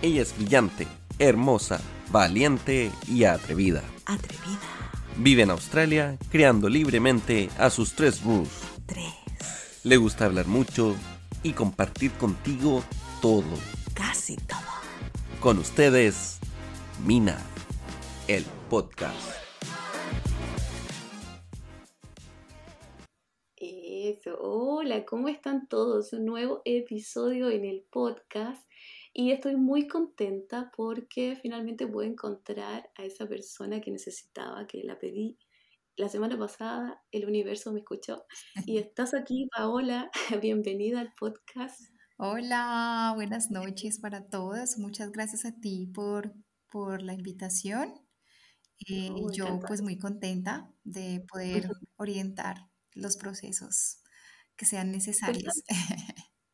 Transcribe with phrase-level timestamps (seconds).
[0.00, 0.86] Ella es brillante,
[1.18, 1.80] hermosa,
[2.12, 3.82] valiente y atrevida.
[4.06, 4.60] Atrevida.
[5.16, 8.48] Vive en Australia, creando libremente a sus tres Rus.
[8.86, 9.80] Tres.
[9.82, 10.94] Le gusta hablar mucho
[11.42, 12.84] y compartir contigo
[13.20, 13.42] todo.
[13.92, 14.60] Casi todo.
[15.40, 16.38] Con ustedes,
[17.04, 17.36] Mina,
[18.28, 19.16] el podcast.
[23.56, 26.12] Eso, hola, ¿cómo están todos?
[26.12, 28.67] Un nuevo episodio en el podcast
[29.12, 34.98] y estoy muy contenta porque finalmente pude encontrar a esa persona que necesitaba, que la
[34.98, 35.38] pedí
[35.98, 38.24] la semana pasada, el universo me escuchó
[38.66, 40.10] y estás aquí, Paola,
[40.42, 41.80] bienvenida al podcast.
[42.16, 44.78] Hola, buenas noches para todas.
[44.78, 46.34] Muchas gracias a ti por,
[46.70, 47.94] por la invitación.
[48.88, 54.00] Eh, Oh, yo pues muy contenta de poder orientar los procesos
[54.56, 55.62] que sean necesarios.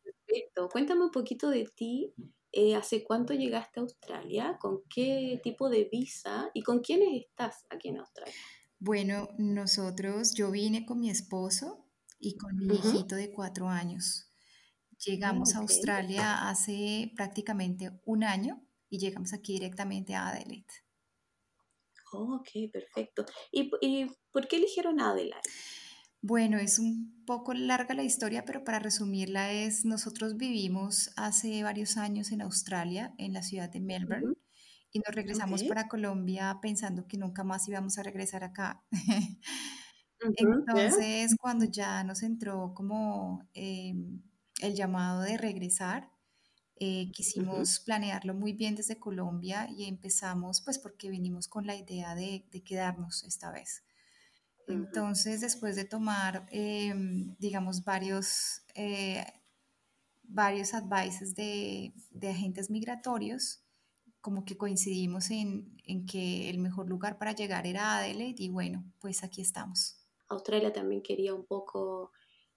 [0.03, 0.69] Perfecto.
[0.71, 2.15] Cuéntame un poquito de ti.
[2.57, 4.59] Eh, ¿hace cuánto llegaste a Australia?
[4.61, 6.51] ¿Con qué tipo de visa?
[6.55, 8.33] ¿Y con quiénes estás aquí en Australia?
[8.79, 11.85] Bueno, nosotros, yo vine con mi esposo
[12.19, 14.31] y con mi hijito de cuatro años.
[15.05, 15.59] Llegamos a.
[15.59, 20.65] Australia hace prácticamente un año y llegamos aquí directamente a Adelaide.
[22.13, 23.25] Oh, ok, perfecto.
[23.51, 25.41] ¿Y, y por qué eligieron Adelaide?
[26.27, 31.99] Bueno, es un poco larga la historia, pero para resumirla es, nosotros vivimos hace varios
[31.99, 34.33] años en Australia, en la ciudad de Melbourne,
[34.91, 38.83] y nos regresamos para Colombia pensando que nunca más íbamos a regresar acá.
[40.39, 44.23] Entonces, cuando ya nos entró como em,
[44.63, 46.11] el llamado de regresar,
[46.77, 52.15] eh, quisimos planearlo muy bien desde Colombia y empezamos, pues porque vinimos con la idea
[52.15, 53.85] de, de quedarnos esta vez.
[54.67, 59.25] Entonces, después de tomar, em, digamos, varios, eh,
[60.23, 63.63] varios advices de, de agentes migratorios,
[64.21, 68.85] como que coincidimos en, en que el mejor lugar para llegar era Adelaide y bueno,
[69.01, 69.99] pues aquí estamos.
[70.29, 72.11] Australia también quería un poco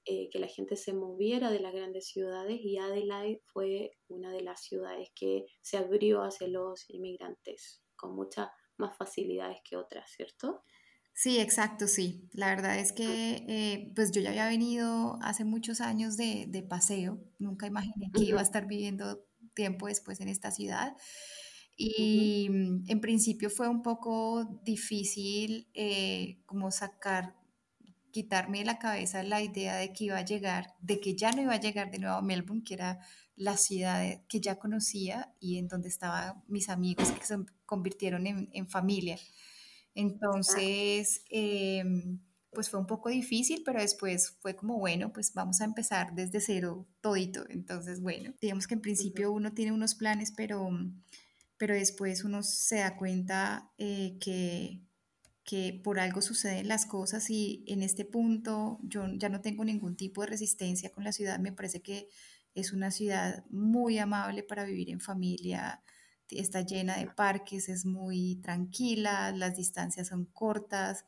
[0.05, 4.41] eh, que la gente se moviera de las grandes ciudades y Adelaide fue una de
[4.41, 10.63] las ciudades que se abrió hacia los inmigrantes con muchas más facilidades que otras, ¿cierto?
[11.19, 12.29] Sí, exacto, sí.
[12.31, 16.61] La verdad es que eh, pues yo ya había venido hace muchos años de, de
[16.61, 19.25] paseo, nunca imaginé que iba a estar viviendo
[19.56, 20.95] tiempo después en esta ciudad.
[21.75, 27.35] Y mm, en principio fue un poco difícil eh, como sacar,
[28.11, 31.41] quitarme de la cabeza la idea de que iba a llegar, de que ya no
[31.41, 33.00] iba a llegar de nuevo a Melbourne, que era
[33.35, 38.50] la ciudad que ya conocía y en donde estaban mis amigos que se convirtieron en,
[38.53, 39.17] en familia.
[40.05, 40.57] Exacto.
[40.61, 42.19] Entonces, em,
[42.53, 46.39] pues fue un poco difícil, pero después fue como, bueno, pues vamos a empezar desde
[46.41, 47.45] cero todito.
[47.49, 50.69] Entonces, bueno, digamos que en principio uno tiene unos planes, pero,
[51.57, 54.81] pero después uno se da cuenta eh, que,
[55.43, 59.95] que por algo suceden las cosas y en este punto yo ya no tengo ningún
[59.97, 61.39] tipo de resistencia con la ciudad.
[61.39, 62.09] Me parece que
[62.55, 65.83] es una ciudad muy amable para vivir en familia
[66.29, 71.05] está llena de parques, es muy tranquila, las distancias son cortas.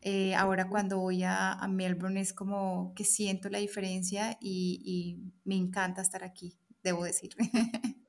[0.00, 5.32] Eh, ahora cuando voy a, a Melbourne es como que siento la diferencia y, y
[5.44, 7.30] me encanta estar aquí, debo decir.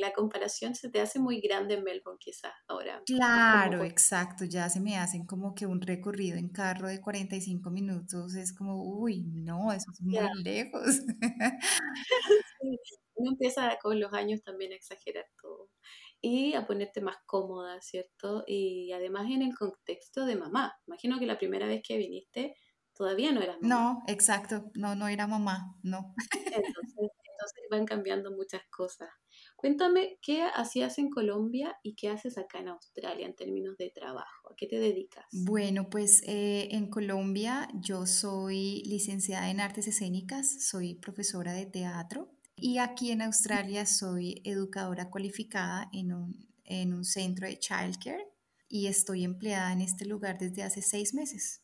[0.00, 4.68] La comparación se te hace muy grande en Melbourne quizás ahora, como Claro, exacto, ya
[4.68, 9.24] se me hacen como que un recorrido en carro de 45 minutos, es como, uy,
[9.24, 11.00] no, eso es muy lejos.
[12.60, 12.78] sí,
[13.16, 15.26] uno empieza con los años también a exagerar
[16.20, 18.44] y a ponerte más cómoda, ¿cierto?
[18.46, 20.76] Y además en el contexto de mamá.
[20.86, 22.56] Imagino que la primera vez que viniste
[22.94, 23.74] todavía no eras mamá.
[23.74, 26.14] No, exacto, no, no era mamá, no.
[26.32, 29.08] Entonces, entonces van cambiando muchas cosas.
[29.54, 34.50] Cuéntame, ¿qué hacías en Colombia y qué haces acá en Australia en términos de trabajo?
[34.50, 35.24] ¿A qué te dedicas?
[35.32, 42.37] Bueno, pues eh, en Colombia yo soy licenciada en artes escénicas, soy profesora de teatro
[42.60, 48.26] y aquí en Australia soy educadora cualificada en un, en un centro de childcare
[48.68, 51.62] y estoy empleada en este lugar desde hace seis meses.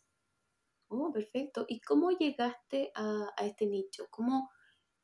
[0.89, 1.67] Oh, perfecto.
[1.69, 4.07] ¿Y cómo llegaste a, a este nicho?
[4.11, 4.49] ¿Cómo,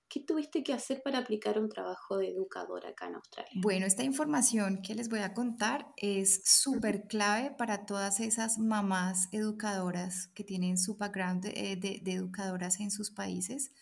[0.08, 3.62] qué tuviste que hacer para aplicar un trabajo de educadora acá en Australia?
[3.62, 9.28] Bueno, esta información que les voy a contar es súper clave para todas esas mamás
[9.32, 13.72] educadoras que tienen su background de, eh, de- de educadoras en sus países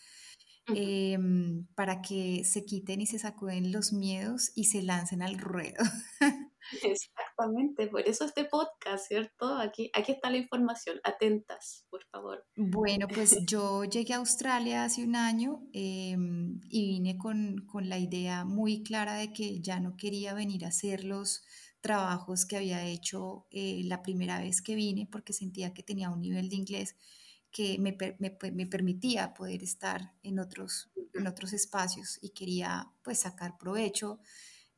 [0.75, 5.77] em, para que se quiten y se sacuden los miedos y se lancen al ruedo.
[6.83, 9.57] Exactamente, por eso este podcast, ¿cierto?
[9.57, 12.45] Aquí, aquí está la información, atentas, por favor.
[12.55, 17.97] Bueno, pues yo llegué a Australia hace un año em, y vine con, con la
[17.97, 21.43] idea muy clara de que ya no quería venir a hacer los
[21.81, 26.21] trabajos que había hecho eh, la primera vez que vine porque sentía que tenía un
[26.21, 26.95] nivel de inglés
[27.51, 33.19] que me, me, me permitía poder estar en otros, en otros espacios y quería pues
[33.19, 34.19] sacar provecho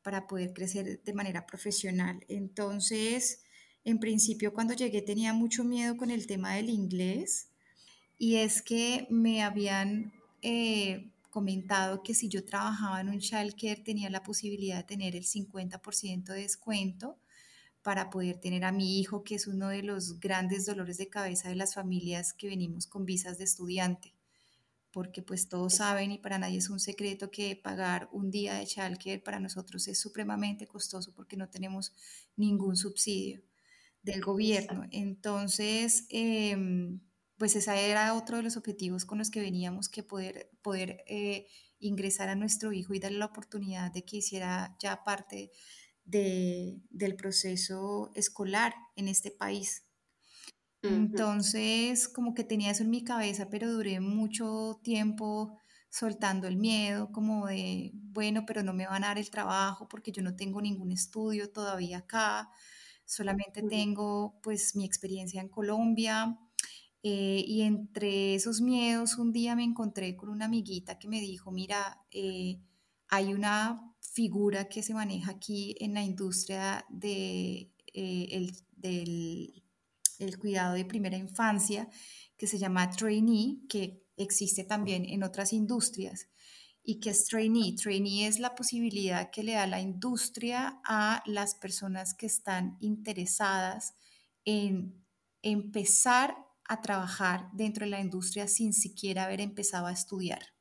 [0.02, 2.24] para poder crecer de manera profesional.
[2.28, 3.42] Entonces,
[3.84, 7.48] en principio cuando llegué tenía mucho miedo con el tema del inglés
[8.18, 14.10] y es que me habían eh, comentado que si yo trabajaba en un childcare tenía
[14.10, 17.18] la posibilidad de tener el 50% de descuento
[17.82, 21.48] para poder tener a mi hijo, que es uno de los grandes dolores de cabeza
[21.48, 24.14] de las familias que venimos con visas de estudiante
[24.92, 28.66] porque pues todos saben y para nadie es un secreto que pagar un día de
[28.66, 31.92] childcare para nosotros es supremamente costoso porque no tenemos
[32.36, 33.42] ningún subsidio
[34.02, 34.86] del gobierno.
[34.90, 37.00] Entonces, em,
[37.38, 41.46] pues ese era otro de los objetivos con los que veníamos, que poder, poder eh,
[41.78, 45.50] ingresar a nuestro hijo y darle la oportunidad de que hiciera ya parte
[46.04, 49.84] del proceso escolar en este país.
[50.82, 55.56] Entonces, como que tenía eso en mi cabeza, pero duré mucho tiempo
[55.90, 60.10] soltando el miedo, como de, bueno, pero no me van a dar el trabajo porque
[60.10, 62.50] yo no tengo ningún estudio todavía acá,
[63.04, 66.38] solamente tengo pues mi experiencia en Colombia.
[67.04, 71.50] Eh, y entre esos miedos, un día me encontré con una amiguita que me dijo,
[71.50, 72.60] mira, eh,
[73.08, 79.62] hay una figura que se maneja aquí en la industria de, eh, el, del
[80.18, 81.88] el cuidado de primera infancia,
[82.36, 86.28] que se llama trainee, que existe también en otras industrias.
[86.84, 87.76] ¿Y que es trainee?
[87.76, 93.94] Trainee es la posibilidad que le da la industria a las personas que están interesadas
[94.44, 95.04] en
[95.42, 96.36] empezar
[96.68, 100.51] a trabajar dentro de la industria sin siquiera haber empezado a estudiar.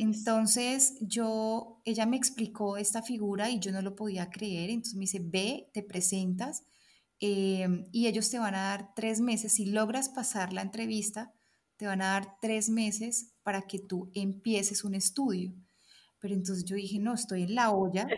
[0.00, 5.02] Entonces yo, ella me explicó esta figura y yo no lo podía creer, entonces me
[5.02, 6.64] dice, ve, te presentas,
[7.20, 11.34] Em, y ellos te van a dar tres meses, si logras pasar la entrevista,
[11.76, 15.52] te van a dar tres meses para que tú empieces un estudio.
[16.18, 18.08] Pero entonces yo dije, no, estoy en la olla.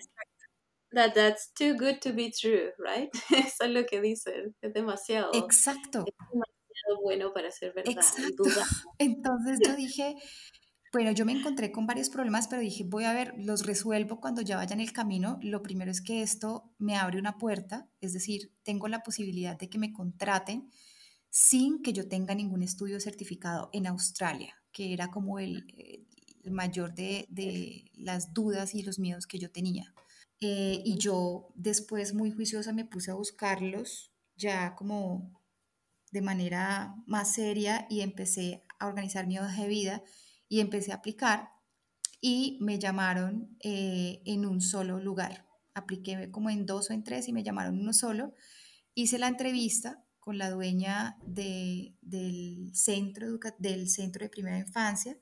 [0.92, 3.10] That, that's too good to be true, right?
[3.54, 5.32] Eso es lo que dicen, es demasiado.
[5.34, 6.04] Exacto.
[6.06, 7.92] Es demasiado bueno para ser verdad.
[7.92, 8.44] Exacto.
[8.98, 10.14] Entonces yo dije,
[10.92, 14.42] bueno, yo me encontré con varios problemas, pero dije, voy a ver, los resuelvo cuando
[14.42, 15.38] ya vaya en el camino.
[15.40, 19.70] Lo primero es que esto me abre una puerta, es decir, tengo la posibilidad de
[19.70, 20.70] que me contraten
[21.30, 25.64] sin que yo tenga ningún estudio certificado en Australia, que era como el,
[26.44, 29.94] mayor de, las dudas y los miedos que yo tenía.
[30.40, 35.40] Eh, y yo después, muy juiciosa, me puse a buscarlos ya como
[36.10, 40.02] de manera más seria y empecé a organizar mi hoja de vida
[40.52, 41.48] y empecé a aplicar
[42.20, 45.46] y me llamaron eh, en un solo lugar.
[45.72, 48.34] Apliqué como en dos o en tres y me llamaron uno solo.
[48.92, 51.96] Hice la entrevista con la dueña del,
[52.74, 55.16] centro del centro de primera infancia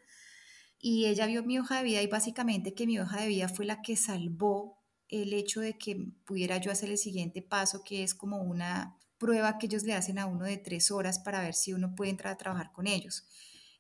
[0.81, 3.67] y ella vio mi hoja de vida y básicamente que mi hoja de vida fue
[3.67, 8.17] la que salvó el hecho de que pudiera yo hacer el siguiente paso, que es
[8.17, 11.73] como una prueba que ellos le hacen a uno de tres horas para ver si
[11.73, 13.29] uno puede entrar a trabajar con ellos.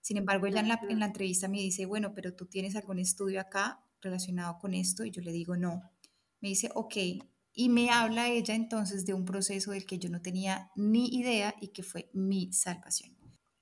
[0.01, 2.99] Sin embargo, ella en la, en la entrevista me dice, bueno, pero tú tienes algún
[2.99, 5.83] estudio acá relacionado con esto y yo le digo no.
[6.41, 6.97] Me dice, ok,
[7.53, 11.55] y me habla ella entonces de un proceso del que yo no tenía ni idea
[11.61, 13.17] y que fue mi salvación.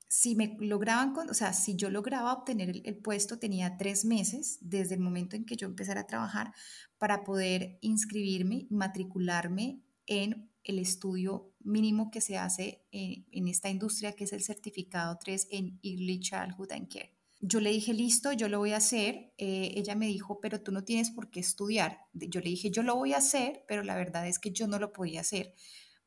[0.06, 4.58] Si me lograban, o sea, si yo lograba obtener el, el, puesto, tenía tres meses
[4.62, 6.54] desde el momento en que yo empezara a trabajar
[6.96, 14.24] para poder inscribirme, matricularme en el estudio mínimo que se hace en, esta industria, que
[14.24, 17.14] es el certificado 3 en Early Childhood and Care.
[17.40, 19.32] Yo le dije, listo, yo lo voy a hacer.
[19.38, 21.98] Eh, ella me dijo, pero tú no tienes por qué estudiar.
[22.12, 24.78] Yo le dije, yo lo voy a hacer, pero la verdad es que yo no
[24.78, 25.54] lo podía hacer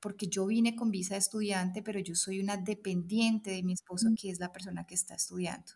[0.01, 4.10] porque yo vine con visa de estudiante, pero yo soy una dependiente de mi esposo,
[4.20, 5.74] que es la persona que está estudiando.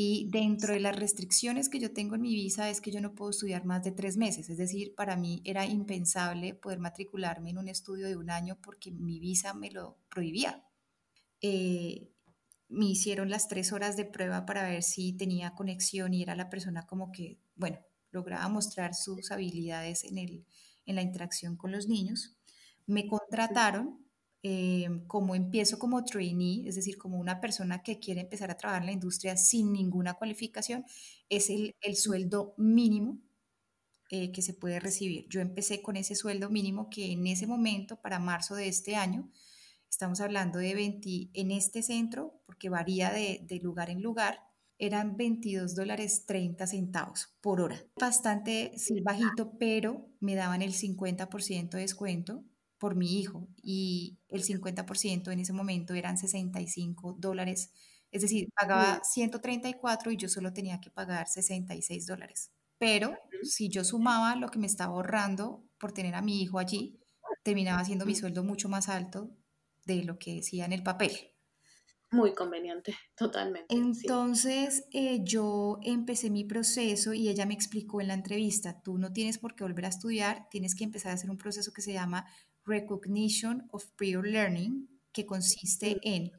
[0.00, 3.16] Y dentro de las restricciones que yo tengo en mi visa es que yo no
[3.16, 4.48] puedo estudiar más de tres meses.
[4.48, 8.92] Es decir, para mí era impensable poder matricularme en un estudio de un año porque
[8.92, 10.64] mi visa me lo prohibía.
[11.40, 12.12] Eh,
[12.68, 16.48] me hicieron las tres horas de prueba para ver si tenía conexión y era la
[16.48, 17.80] persona como que, bueno,
[18.12, 20.46] lograba mostrar sus habilidades en, el,
[20.86, 22.36] en la interacción con los niños.
[22.86, 24.07] Me contrataron
[24.42, 28.82] Em, como empiezo como trainee, es decir, como una persona que quiere empezar a trabajar
[28.82, 30.84] en la industria sin ninguna cualificación,
[31.28, 33.18] es el, el sueldo mínimo
[34.10, 35.26] eh, que se puede recibir.
[35.28, 39.28] Yo empecé con ese sueldo mínimo que en ese momento, para marzo de este año,
[39.90, 44.38] estamos hablando de 20, en este centro, porque varía de, de lugar en lugar,
[44.78, 47.82] eran 22 dólares 30 centavos por hora.
[47.96, 52.44] Bastante, sí, bajito, pero me daban el 50% de descuento
[52.78, 57.72] por mi hijo y el 50% en ese momento eran 65 dólares.
[58.10, 62.50] Es decir, pagaba 134 y yo solo tenía que pagar 66 dólares.
[62.78, 66.98] Pero si yo sumaba lo que me estaba ahorrando por tener a mi hijo allí,
[67.42, 69.30] terminaba siendo mi sueldo mucho más alto
[69.84, 71.32] de lo que decía en el papel.
[72.10, 73.74] Muy conveniente, totalmente.
[73.74, 79.12] Entonces eh, yo empecé mi proceso y ella me explicó en la entrevista, tú no
[79.12, 81.92] tienes por qué volver a estudiar, tienes que empezar a hacer un proceso que se
[81.92, 82.26] llama
[82.68, 86.30] Recognition of Prior Learning, que consiste en,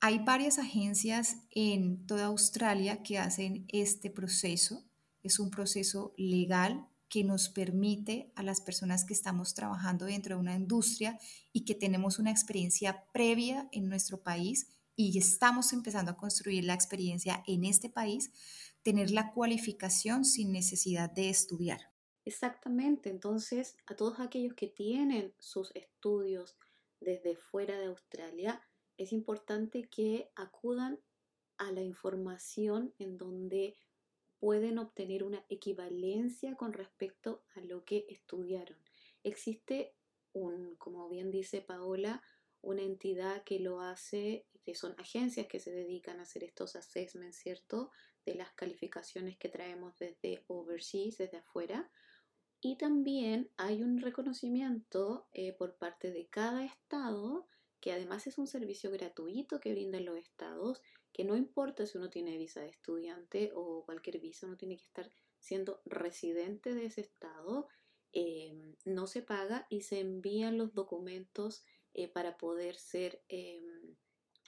[0.00, 4.84] hay varias agencias en toda Australia que hacen este proceso,
[5.22, 10.40] es un proceso legal que nos permite a las personas que estamos trabajando dentro de
[10.40, 11.18] una industria
[11.52, 16.74] y que tenemos una experiencia previa en nuestro país y estamos empezando a construir la
[16.74, 18.30] experiencia en este país,
[18.82, 21.91] tener la cualificación sin necesidad de estudiar.
[22.24, 26.56] Exactamente, entonces a todos aquellos que tienen sus estudios
[27.00, 28.62] desde fuera de Australia,
[28.96, 31.00] es importante que acudan
[31.58, 33.76] a la información en donde
[34.38, 38.78] pueden obtener una equivalencia con respecto a lo que estudiaron.
[39.24, 39.94] Existe
[40.32, 42.22] un, como bien dice Paola,
[42.60, 47.36] una entidad que lo hace, que son agencias que se dedican a hacer estos assessments,
[47.36, 47.90] ¿cierto?
[48.24, 51.90] De las calificaciones que traemos desde overseas, desde afuera.
[52.64, 57.48] Y también hay un reconocimiento eh, por parte de cada estado,
[57.80, 60.80] que además es un servicio gratuito que brindan los estados
[61.12, 64.84] que no importa si uno tiene visa de estudiante o cualquier visa, uno tiene que
[64.84, 67.68] estar siendo residente de ese estado,
[68.12, 71.64] em, no se paga y se envían los documentos
[71.94, 73.96] eh, para poder ser em,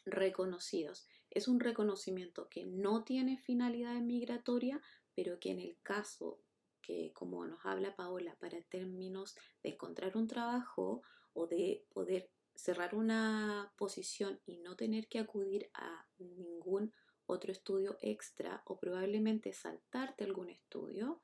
[0.07, 1.07] reconocidos.
[1.31, 4.81] Es un reconocimiento que no tiene finalidad migratoria,
[5.15, 6.41] pero que en el caso
[6.85, 12.95] que, como nos habla Paola, para términos de encontrar un trabajo o de poder cerrar
[12.95, 16.93] una posición y no tener que acudir a ningún
[17.27, 21.21] otro estudio extra o probablemente saltarte algún estudio,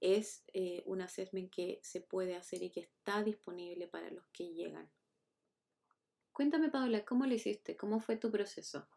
[0.00, 4.52] es eh, un assessment que se puede hacer y que está disponible para los que
[4.52, 4.90] llegan.
[6.32, 7.76] Cuéntame, Paula, ¿cómo lo hiciste?
[7.76, 8.88] ¿Cómo fue tu proceso?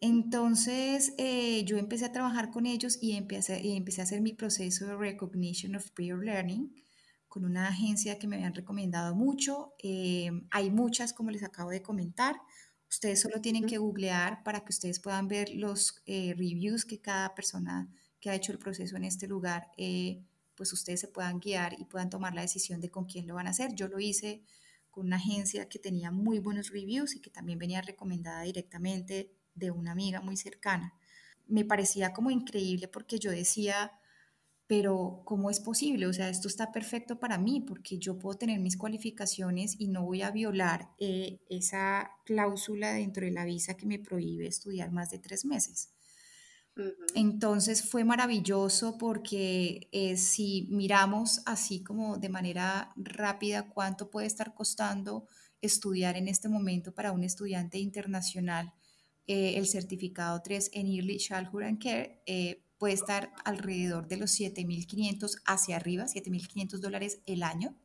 [0.00, 4.32] Entonces, eh, yo empecé a trabajar con ellos y empecé, y empecé a hacer mi
[4.32, 6.72] proceso de Recognition of Prior Learning
[7.28, 9.74] con una agencia que me habían recomendado mucho.
[9.82, 12.36] Eh, hay muchas, como les acabo de comentar.
[12.90, 17.34] Ustedes solo tienen que googlear para que ustedes puedan ver los eh, reviews que cada
[17.34, 20.22] persona que ha hecho el proceso en este lugar, eh,
[20.56, 23.46] pues ustedes se puedan guiar y puedan tomar la decisión de con quién lo van
[23.46, 23.74] a hacer.
[23.74, 24.42] Yo lo hice
[24.90, 29.70] con una agencia que tenía muy buenos reviews y que también venía recomendada directamente de
[29.70, 30.94] una amiga muy cercana.
[31.46, 33.92] Me parecía como increíble porque yo decía,
[34.66, 36.06] pero ¿cómo es posible?
[36.06, 40.04] O sea, esto está perfecto para mí porque yo puedo tener mis cualificaciones y no
[40.04, 45.10] voy a violar eh, esa cláusula dentro de la visa que me prohíbe estudiar más
[45.10, 45.90] de tres meses.
[47.14, 54.54] Entonces fue maravilloso porque eh, si miramos así como de manera rápida cuánto puede estar
[54.54, 55.26] costando
[55.60, 58.72] estudiar en este momento para un estudiante internacional
[59.28, 62.22] eh, el certificado 3 en Early Childhood and Care,
[62.78, 67.76] puede estar alrededor de los 7.500 hacia arriba, 7.500 dólares el año.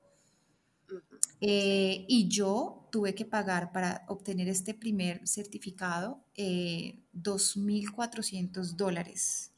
[1.41, 9.51] Eh, y yo tuve que pagar para obtener este primer certificado 2.400 eh, dólares.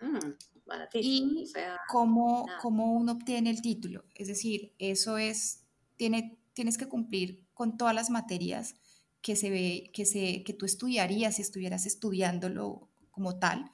[0.00, 0.34] Mm,
[0.94, 1.50] y
[1.88, 4.04] cómo, cómo, uno obtiene el título.
[4.14, 5.64] Es decir, eso es,
[5.96, 8.74] tiene, tienes que cumplir con todas las materias
[9.22, 13.70] que, se ve, que, se, que tú estudiarías si estuvieras estudiándolo como tal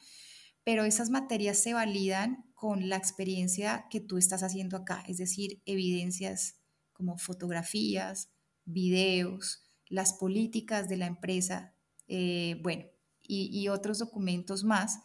[0.68, 5.62] pero esas materias se validan con la experiencia que tú estás haciendo acá, es decir,
[5.64, 6.56] evidencias
[6.92, 8.28] como fotografías,
[8.66, 11.74] videos, las políticas de la empresa,
[12.06, 12.84] eh, bueno,
[13.22, 14.98] y, otros documentos más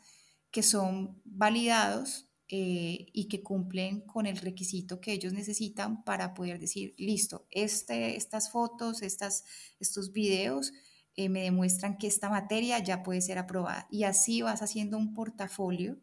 [0.51, 6.60] que son validados eh, y que cumplen con el requisito que ellos necesitan para poder
[6.60, 9.43] decir, listo, este, estas fotos, estas,
[9.79, 10.72] estos videos
[11.15, 13.88] eh, me demuestran que esta materia ya puede ser aprobada.
[13.89, 15.98] Y así vas haciendo un portafolio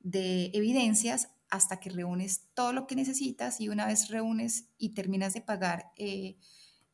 [0.00, 5.32] de evidencias hasta que reúnes todo lo que necesitas y una vez reúnes y terminas
[5.32, 6.38] de pagar eh,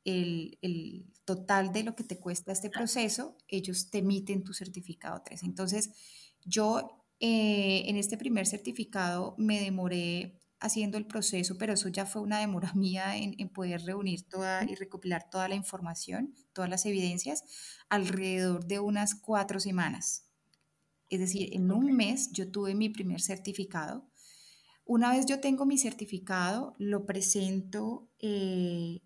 [0.05, 5.23] el, el, total de lo que te cuesta este proceso, ellos te emiten tu certificado
[5.25, 5.43] 3.
[5.45, 5.89] Entonces,
[6.45, 12.21] yo eh, en este primer certificado me demoré haciendo el proceso, pero eso ya fue
[12.21, 16.85] una demora mía en, en, poder reunir toda y recopilar toda la información, todas las
[16.85, 17.43] evidencias,
[17.89, 20.29] alrededor de unas cuatro semanas.
[21.09, 24.07] Es decir, en un mes yo tuve mi primer certificado.
[24.85, 29.01] Una vez yo tengo mi certificado, lo presento eh,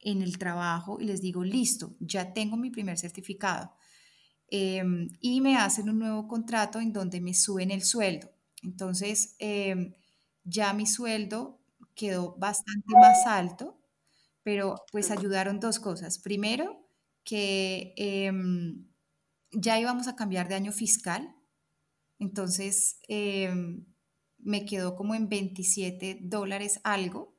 [0.00, 3.76] en el trabajo y les digo, listo, ya tengo mi primer certificado.
[4.50, 8.30] Em, y me hacen un nuevo contrato en donde me suben el sueldo.
[8.62, 9.94] Entonces, em,
[10.44, 11.60] ya mi sueldo
[11.94, 13.78] quedó bastante más alto,
[14.42, 16.18] pero pues ayudaron dos cosas.
[16.18, 16.86] Primero,
[17.24, 18.86] que em,
[19.52, 21.34] ya íbamos a cambiar de año fiscal,
[22.20, 23.00] entonces
[24.38, 27.36] me quedó como en 27 dólares algo,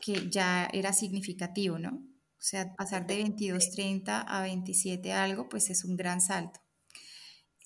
[0.00, 2.00] que ya era significativo, ¿no?
[2.44, 6.60] O sea, pasar de 22.30 a 27 algo, pues es un gran salto.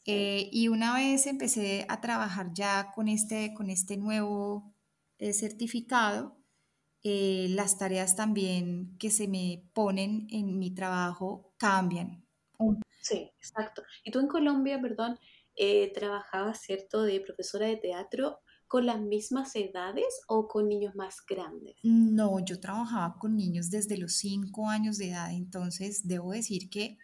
[0.06, 4.72] Eh, y una vez empecé a trabajar ya con este, con este nuevo
[5.18, 6.36] eh, certificado,
[7.02, 12.24] eh, las tareas también que se me ponen en mi trabajo cambian.
[13.02, 13.82] Sí, exacto.
[14.04, 15.18] Y tú en Colombia, perdón,
[15.92, 21.76] trabajabas, ¿cierto?, de profesora de teatro con las mismas edades o con niños más grandes?
[21.82, 26.98] No, yo trabajaba con niños desde los 5 años de edad, entonces debo decir que...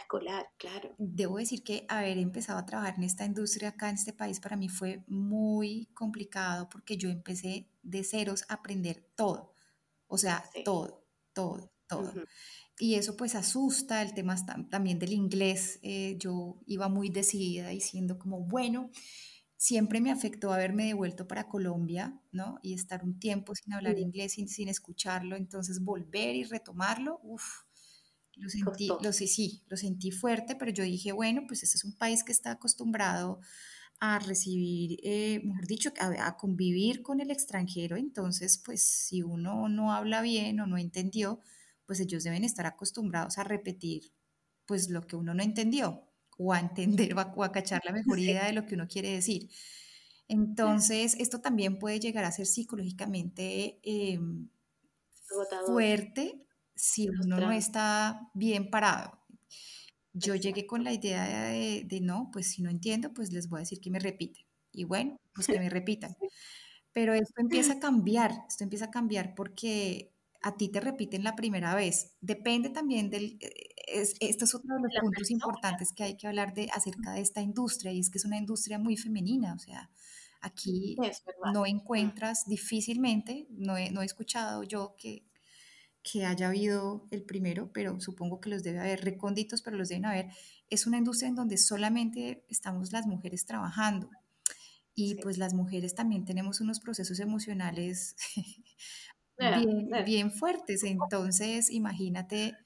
[0.00, 0.94] escolar, claro.
[0.98, 4.56] Debo decir que haber empezado a trabajar en esta industria acá en este país para
[4.56, 9.54] mí fue muy complicado porque yo empecé de ceros a aprender todo,
[10.06, 11.04] o sea, todo,
[11.34, 12.12] todo, todo.
[12.78, 14.36] Y eso pues asusta, el tema
[14.70, 18.90] también del inglés, eh, yo iba muy decidida diciendo como, bueno,
[19.58, 22.60] siempre me afectó haberme devuelto para Colombia, ¿no?
[22.62, 27.64] Y estar un tiempo sin hablar inglés, sin, sin, escucharlo, entonces volver y retomarlo, uff,
[28.36, 31.84] lo sentí, lo, sí, sí, lo sentí fuerte, pero yo dije, bueno, pues este es
[31.84, 33.40] un país que está acostumbrado
[33.98, 39.68] a recibir, eh, mejor dicho, a, a, convivir con el extranjero, entonces, pues si uno
[39.68, 41.40] no habla bien o no entendió,
[41.84, 44.12] pues ellos deben estar acostumbrados a repetir,
[44.66, 46.07] pues lo que uno no entendió,
[46.38, 49.50] o a entender o a, cachar la mejor idea de lo que uno quiere decir.
[50.28, 54.48] Entonces, esto también puede llegar a ser psicológicamente em,
[55.66, 59.18] fuerte si uno no está bien parado.
[60.12, 63.58] Yo llegué con la idea de, de, no, pues si no entiendo, pues les voy
[63.58, 64.44] a decir que me repiten.
[64.72, 66.16] Y bueno, pues que me repitan.
[66.92, 71.34] Pero esto empieza a cambiar, esto empieza a cambiar porque a ti te repiten la
[71.34, 72.16] primera vez.
[72.20, 73.38] Depende también del...
[73.40, 73.52] Eh,
[73.88, 77.22] es, esto es otro de los puntos importantes que hay que hablar de acerca de
[77.22, 79.90] esta industria y es que es una industria muy femenina, o sea,
[80.42, 80.96] aquí
[81.54, 85.24] no encuentras difícilmente, no he, no he escuchado yo que,
[86.02, 90.06] que haya habido el primero, pero supongo que los debe haber recónditos, pero los deben
[90.06, 90.28] haber.
[90.70, 94.10] Es una industria en donde solamente estamos las mujeres trabajando.
[94.94, 98.16] Y pues las mujeres también tenemos unos procesos emocionales
[99.38, 100.82] bien, bien fuertes.
[100.84, 102.56] Entonces, imagínate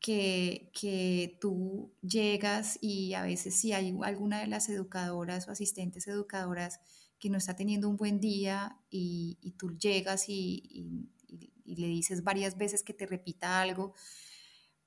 [0.00, 6.06] que, que, tú llegas y a veces si hay alguna de las educadoras o asistentes
[6.06, 6.80] educadoras
[7.18, 12.22] que no está teniendo un buen día y, y tú llegas y, y, le dices
[12.22, 13.94] varias veces que te repita algo,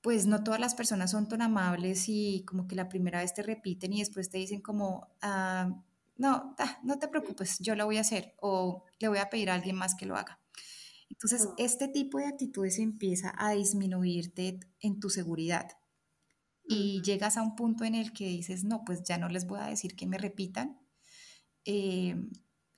[0.00, 3.42] pues no todas las personas son tan amables y como que la primera vez te
[3.42, 5.82] repiten y después te dicen como, ah,
[6.16, 9.54] no, no te preocupes, yo lo voy a hacer o le voy a pedir a
[9.54, 10.39] alguien más que lo haga.
[11.22, 11.54] Entonces, oh.
[11.58, 15.68] este tipo de actitudes empieza a disminuirte en tu seguridad.
[16.64, 19.60] Y llegas a un punto en el que dices, no, pues ya no les voy
[19.60, 20.80] a decir que me repitan.
[21.64, 22.14] Eh,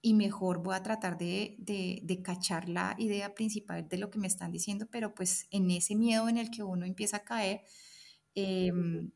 [0.05, 4.27] y mejor voy a tratar de, de, cachar la idea principal de lo que me
[4.27, 7.61] están diciendo, pero pues en ese miedo en el que uno empieza a caer,
[8.35, 9.13] em,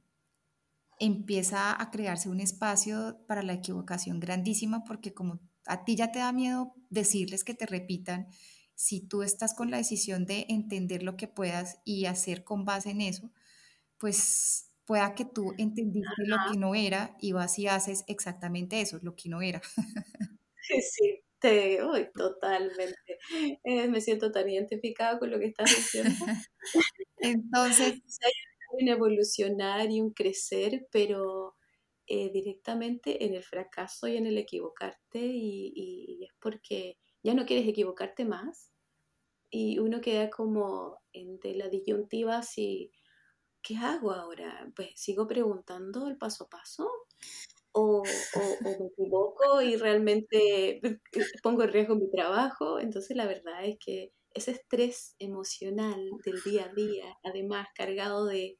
[1.00, 6.20] empieza a crearse un espacio para la equivocación grandísima, porque como a ti ya te
[6.20, 8.28] da miedo decirles que te repitan,
[8.76, 12.90] si tú estás con la decisión de entender lo que puedas y hacer con base
[12.90, 13.32] en eso,
[13.98, 18.98] pues pueda que tú entendiste lo que no era y vas y haces exactamente eso,
[19.02, 19.62] lo que no era.
[20.68, 23.18] Sí, te, uy, totalmente.
[23.64, 26.10] Eh, me siento tan identificada con lo que estás diciendo.
[27.18, 28.32] Entonces, hay
[28.82, 31.56] un evolucionar y un crecer, pero
[32.08, 37.46] eh, directamente en el fracaso y en el equivocarte y, y es porque ya no
[37.46, 38.72] quieres equivocarte más
[39.50, 42.92] y uno queda como entre la disyuntiva si,
[43.62, 44.70] ¿qué hago ahora?
[44.74, 46.90] Pues sigo preguntando el paso a paso
[47.72, 48.02] o,
[48.62, 50.80] me equivoco y realmente
[51.42, 52.80] pongo en riesgo mi trabajo.
[52.80, 58.58] Entonces la verdad es que ese estrés emocional del día a día, además cargado de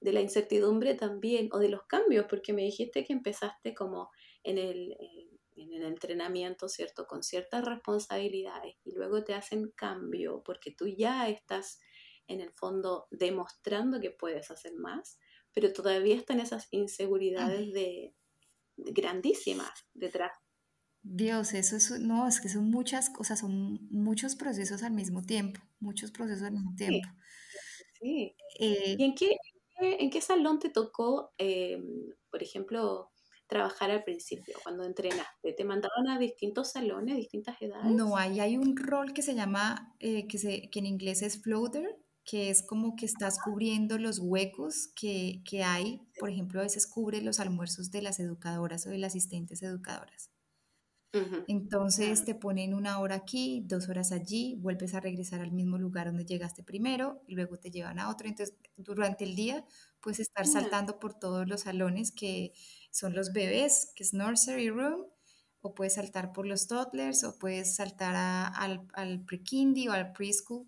[0.00, 4.10] de la incertidumbre también, o de los cambios, porque me dijiste que empezaste como
[4.44, 4.96] en el,
[5.58, 7.06] en el entrenamiento, ¿cierto?
[7.06, 11.80] Con ciertas responsabilidades y luego te hacen cambio porque tú ya estás
[12.26, 15.18] en el fondo demostrando que puedes hacer más,
[15.52, 18.14] pero todavía están esas inseguridades de,
[18.76, 20.32] grandísimas detrás.
[21.02, 25.60] Dios, eso es, no, es que son muchas cosas, son muchos procesos al mismo tiempo,
[25.80, 27.08] muchos procesos al mismo tiempo.
[27.98, 28.36] Sí.
[28.58, 29.36] Eh, ¿Y en qué,
[29.80, 33.10] en qué salón te tocó, em, por ejemplo,
[33.48, 35.52] trabajar al principio, cuando entrenaste?
[35.52, 37.90] ¿Te mandaban a distintos salones, distintas edades?
[37.90, 41.42] No, ahí hay un rol que se llama, eh, que, se, que en inglés es
[41.42, 46.02] floater, que es como que estás cubriendo los huecos que, que, hay.
[46.20, 50.30] Por ejemplo, a veces cubre los almuerzos de las educadoras o de las asistentes educadoras.
[51.46, 56.06] Entonces te ponen una hora aquí, dos horas allí, vuelves a regresar al mismo lugar
[56.06, 58.28] donde llegaste primero y luego te llevan a otro.
[58.28, 59.64] Entonces, durante el día
[60.00, 62.52] puedes estar saltando por todos los salones que
[62.90, 65.06] son los bebés, que es nursery room,
[65.60, 70.66] o puedes saltar por los toddlers, o puedes saltar al, al pre-kindy o al preschool.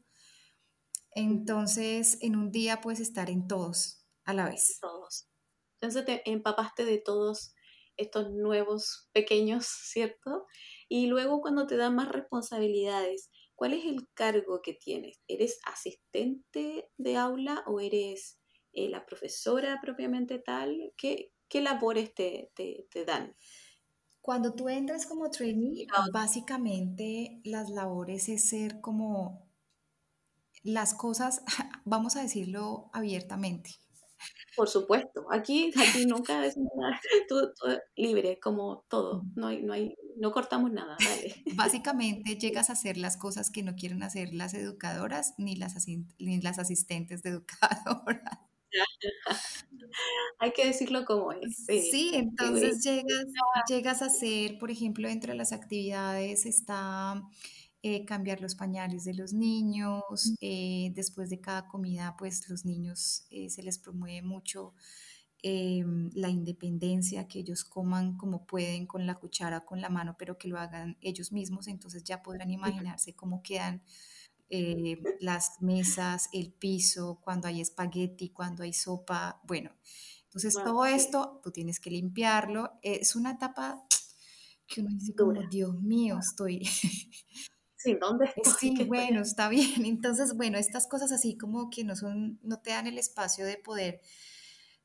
[1.12, 4.78] Entonces, en un día puedes estar en todos a la vez.
[4.80, 5.28] Todos.
[5.80, 7.54] Entonces te empapaste de todos
[7.96, 10.46] estos nuevos pequeños, ¿cierto?
[10.88, 15.20] Y luego cuando te dan más responsabilidades, ¿cuál es el cargo que tienes?
[15.26, 18.38] ¿Eres asistente de aula o eres
[18.72, 20.92] eh, la profesora propiamente tal?
[20.96, 23.36] ¿Qué, qué labores te, te, dan?
[24.22, 29.50] Cuando tú entras como trainee, básicamente las labores es ser como
[30.62, 31.42] las cosas,
[31.84, 33.70] vamos a decirlo abiertamente.
[34.54, 37.36] Por supuesto, aquí, aquí nunca es nada, tú,
[37.96, 40.96] libre, como todo, no, hay, no, hay, no cortamos nada.
[41.56, 46.40] Básicamente llegas a hacer las cosas que no quieren hacer las educadoras ni las, ni
[46.40, 48.49] las asistentes de educadoras.
[50.38, 51.64] Hay que decirlo como es.
[51.66, 53.26] Sí, entonces llegas,
[53.68, 57.22] llegas a hacer, por ejemplo, entre las actividades está
[57.82, 60.02] eh, cambiar los pañales de los niños,
[60.42, 64.74] eh, después de cada comida, pues los niños eh, se les promueve mucho
[65.42, 70.48] la independencia, que ellos coman como pueden, con la cuchara, con la mano, pero que
[70.48, 73.82] lo hagan ellos mismos, entonces ya podrán imaginarse cómo quedan
[75.20, 79.70] las mesas, el piso, cuando hay espagueti, cuando hay sopa, bueno,
[80.24, 83.84] entonces todo esto tú tienes que limpiarlo, es una etapa
[84.66, 86.62] que uno dice como, Dios mío, estoy
[87.82, 89.86] Sí, ¿dónde eh, Sí, bueno, está bien.
[89.86, 93.56] Entonces, bueno, estas cosas así como que no son, no te dan el espacio de
[93.56, 94.02] poder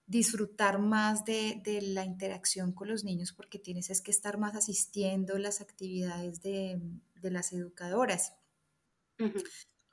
[0.07, 5.37] disfrutar más de, la interacción con los niños porque tienes es que estar más asistiendo
[5.37, 6.79] las actividades de,
[7.21, 8.33] las educadoras.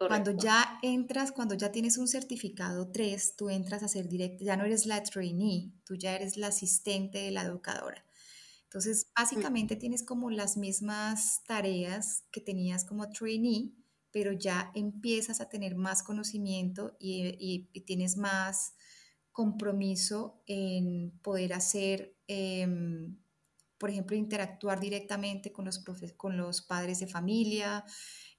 [0.09, 4.57] Cuando ya entras, cuando ya tienes un certificado 3, tú entras a ser directo, ya
[4.57, 8.05] no eres la trainee, tú ya eres la asistente de la educadora.
[8.65, 9.21] Entonces, mm.
[9.21, 13.75] básicamente tienes como las mismas tareas que tenías como trainee,
[14.11, 18.75] pero ya empiezas a tener más conocimiento y, tienes más
[19.31, 23.19] compromiso en poder hacer, em,
[23.79, 25.83] por ejemplo, interactuar directamente con los,
[26.17, 27.85] con los padres de familia.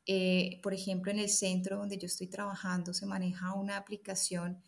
[0.05, 4.61] Eh, por ejemplo, en el centro donde yo estoy trabajando se maneja una aplicación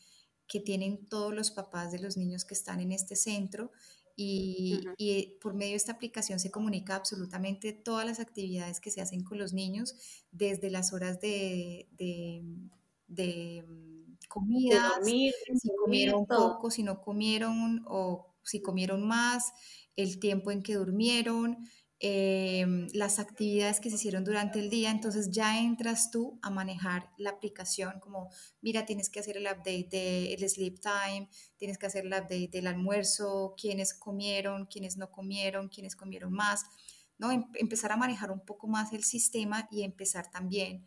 [0.48, 3.72] que tienen todos los papás de los niños que están en este centro
[4.16, 9.02] y, y, por medio de esta aplicación se comunica absolutamente todas las actividades que se
[9.02, 9.96] hacen con los niños,
[10.32, 12.44] desde las horas de, de,
[13.08, 15.34] de mm, comida, si
[15.84, 19.52] comieron poco, si no comieron o si comieron más,
[19.98, 21.58] el tiempo en que durmieron,
[22.00, 27.10] Em, las actividades que se hicieron durante el día, entonces ya entras tú a manejar
[27.18, 28.30] la aplicación como,
[28.62, 32.68] mira, tienes que hacer el update del sleep time, tienes que hacer el update del
[32.68, 36.66] almuerzo, quiénes comieron, quiénes no comieron, quiénes comieron más,
[37.18, 37.32] ¿no?
[37.32, 40.86] Em, empezar a manejar un poco más el sistema y empezar también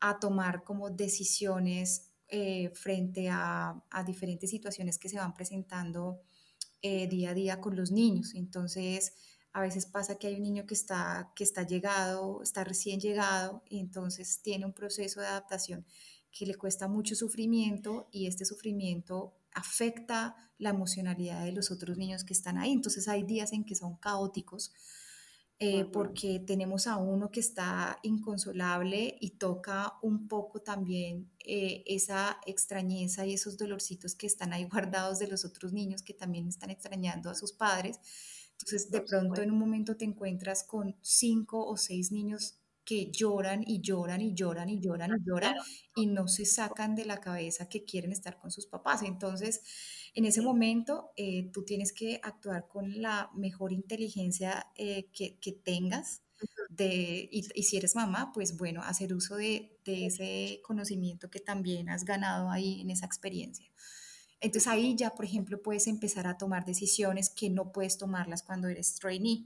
[0.00, 6.22] a tomar como decisiones eh, frente a, diferentes situaciones que se van presentando
[6.82, 8.34] eh, día a día con los niños.
[8.34, 9.12] Entonces,
[9.52, 13.62] a veces pasa que hay un niño que está, que está llegado, está recién llegado
[13.68, 15.84] y entonces tiene un proceso de adaptación
[16.30, 22.24] que le cuesta mucho sufrimiento y este sufrimiento afecta la emocionalidad de los otros niños
[22.24, 22.72] que están ahí.
[22.72, 24.72] Entonces hay días en que son caóticos
[25.58, 32.40] eh, porque tenemos a uno que está inconsolable y toca un poco también eh, esa
[32.46, 36.70] extrañeza y esos dolorcitos que están ahí guardados de los otros niños que también están
[36.70, 38.00] extrañando a sus padres.
[38.62, 43.64] Entonces, de pronto en un momento te encuentras con cinco o seis niños que lloran
[43.66, 45.54] y lloran y lloran y lloran y lloran
[45.96, 49.02] y no se sacan de la cabeza que quieren estar con sus papás.
[49.02, 49.62] Entonces,
[50.14, 55.52] en ese momento, eh, tú tienes que actuar con la mejor inteligencia eh, que, que,
[55.52, 56.22] tengas.
[56.70, 61.38] De, y, y, si eres mamá, pues bueno, hacer uso de, de ese conocimiento que
[61.38, 63.70] también has ganado ahí en esa experiencia.
[64.42, 68.68] Entonces ahí ya, por ejemplo, puedes empezar a tomar decisiones que no puedes tomarlas cuando
[68.68, 69.44] eres trainee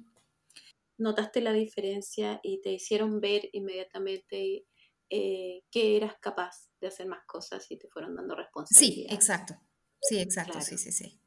[0.99, 4.67] notaste la diferencia y te hicieron ver inmediatamente
[5.11, 9.09] eh, que eras capaz de hacer más cosas y te fueron dando responsabilidad.
[9.11, 9.55] Sí, exacto.
[10.01, 11.21] Sí, exacto, sí, sí, sí.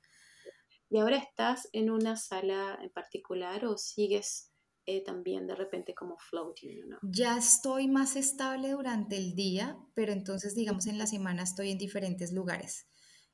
[0.89, 4.51] ¿Y ahora estás en una sala en particular o sigues
[4.86, 6.95] eh, también de repente como floating?
[7.03, 11.77] Ya estoy más estable durante el día, pero entonces digamos en la semana estoy en
[11.77, 12.88] diferentes lugares.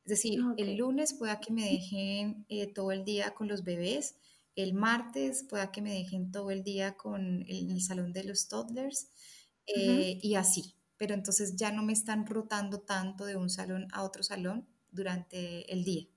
[0.06, 4.15] Es decir, el lunes pueda que me dejen eh, todo el día con los bebés
[4.56, 8.48] el martes pueda que me dejen todo el día con el, el salón de los
[8.48, 9.10] toddlers
[9.68, 10.76] eh, y así.
[10.98, 15.72] Pero entonces ya no me están rotando tanto de un salón a otro salón durante
[15.72, 16.08] el día.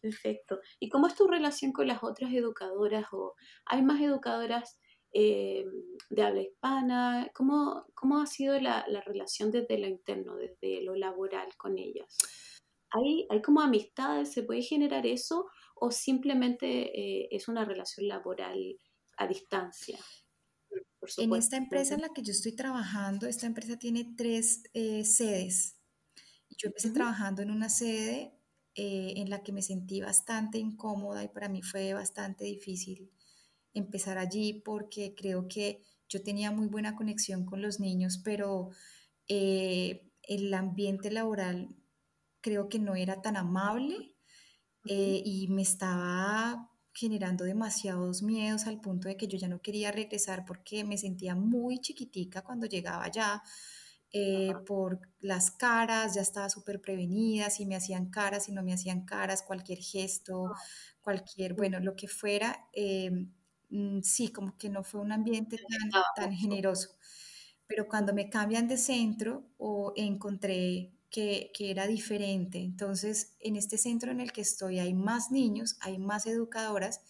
[0.00, 0.60] Perfecto.
[0.78, 3.06] ¿Y cómo es tu relación con las otras educadoras?
[3.12, 3.34] ¿O
[3.64, 4.78] hay más educadoras
[5.14, 5.64] eh,
[6.10, 7.30] de habla hispana?
[7.34, 12.18] ¿Cómo, cómo ha sido la, la, relación desde lo interno, desde lo laboral con ellas?
[12.90, 14.32] ¿Hay, ¿Hay como amistades?
[14.32, 15.46] ¿Se puede generar eso?
[15.80, 16.66] o simplemente
[16.98, 18.78] eh, es una relación laboral
[19.16, 19.98] a distancia?
[21.16, 25.76] en esta empresa en la que yo estoy trabajando, esta empresa tiene tres eh, sedes.
[26.50, 28.34] Yo empecé trabajando en una sede
[28.74, 33.10] eh, en la que me sentí bastante incómoda y para mí fue bastante difícil
[33.72, 38.70] empezar allí porque creo que yo tenía muy buena conexión con los niños, pero
[39.28, 41.68] el ambiente laboral
[42.48, 44.14] creo que no era tan amable
[44.86, 49.92] eh, y me estaba generando demasiados miedos al punto de que yo ya no quería
[49.92, 53.42] regresar porque me sentía muy chiquitica cuando llegaba allá.
[54.10, 58.72] Eh, por las caras, ya estaba súper prevenida, si me hacían caras, si no me
[58.72, 60.50] hacían caras, cualquier gesto,
[61.02, 63.30] cualquier, bueno, lo que fuera, em,
[63.68, 66.96] mm, sí, como que no fue un ambiente tan, tan generoso.
[67.66, 72.58] Pero cuando me cambian de centro o encontré que, era diferente.
[72.58, 77.00] Entonces, en este centro en el que estoy hay más niños, hay más educadoras,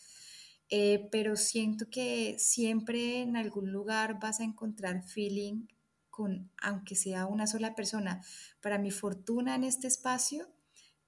[0.71, 5.67] eh, pero siento que siempre en algún lugar vas a encontrar feeling
[6.11, 8.23] con, aunque sea una sola persona.
[8.61, 10.49] Para mi fortuna en este espacio,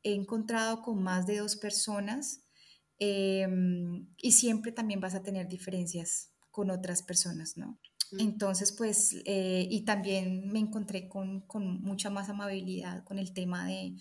[0.02, 2.42] he encontrado con más de dos personas
[2.98, 7.78] em, y siempre también vas a tener diferencias con otras personas, ¿no?
[8.18, 11.44] Entonces, pues, eh, y también me encontré con,
[11.80, 13.94] mucha más amabilidad con el tema de,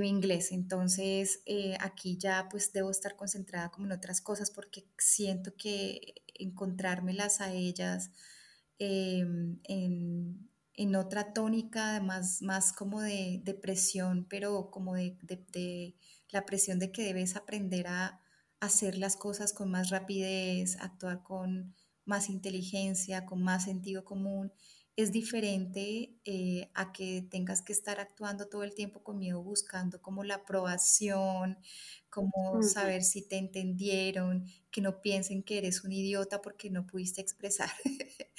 [0.00, 0.52] mi inglés.
[0.52, 6.14] Entonces, eh, aquí ya pues debo estar concentrada como en otras cosas porque siento que
[6.34, 8.10] encontrármelas a ellas
[8.78, 15.96] em, en, otra tónica, además más como de, presión, pero como de, de,
[16.30, 18.20] la presión de que debes aprender a
[18.60, 21.74] hacer las cosas con más rapidez, actuar con
[22.06, 24.52] más inteligencia, con más sentido común,
[24.96, 30.00] es diferente eh, a que tengas que estar actuando todo el tiempo con miedo, buscando
[30.00, 31.58] como la aprobación,
[32.08, 37.20] como saber si te entendieron, que no piensen que eres un idiota porque no pudiste
[37.20, 37.70] expresar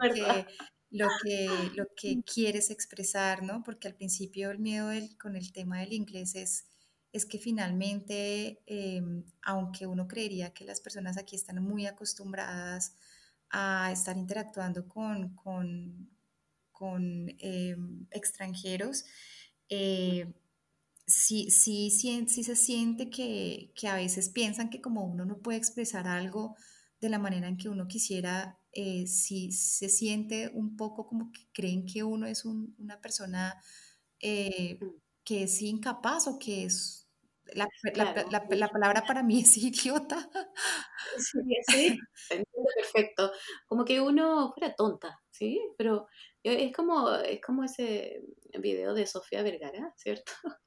[0.00, 0.46] lo, que,
[0.90, 3.64] lo, que, lo que quieres expresar, ¿no?
[3.64, 4.90] Porque al principio el miedo
[5.20, 6.66] con el tema del inglés es
[7.12, 12.94] es que finalmente, em, aunque uno creería que las personas aquí están muy acostumbradas
[13.50, 16.10] a estar interactuando con, con,
[17.40, 19.04] em, extranjeros,
[19.70, 20.32] eh,
[21.06, 26.06] sí, sí, sí, se siente que, a veces piensan que como uno no puede expresar
[26.08, 26.56] algo
[27.00, 31.48] de la manera en que uno quisiera, eh, sí se siente un poco como que
[31.52, 33.60] creen que uno es una persona
[34.20, 37.06] eh, mm que es incapaz o que es...
[37.54, 40.28] La, la, palabra para mí es idiota.
[41.16, 41.98] Sí, sí,
[42.30, 43.32] entiendo perfecto.
[43.66, 45.60] Como que uno fuera tonta, ¿sí?
[45.76, 46.06] Pero
[46.42, 48.22] es como, es como ese
[48.58, 50.32] video de Sofía Vergara, ¿cierto?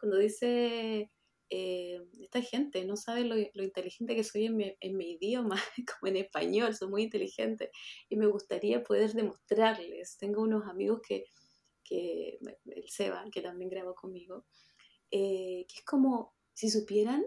[0.00, 1.10] Cuando dice,
[1.50, 5.56] eh, esta gente no sabe lo, lo inteligente que soy en mi, en mi, idioma,
[6.00, 7.70] como en español, soy muy inteligente
[8.08, 10.16] y me gustaría poder demostrarles.
[10.18, 11.24] Tengo unos amigos que
[11.90, 14.44] que el Seba, que también grabó conmigo,
[15.10, 17.24] eh, que es como si supieran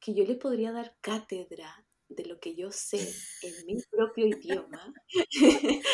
[0.00, 2.98] que yo les podría dar cátedra de lo que yo sé
[3.42, 4.92] en mi propio idioma,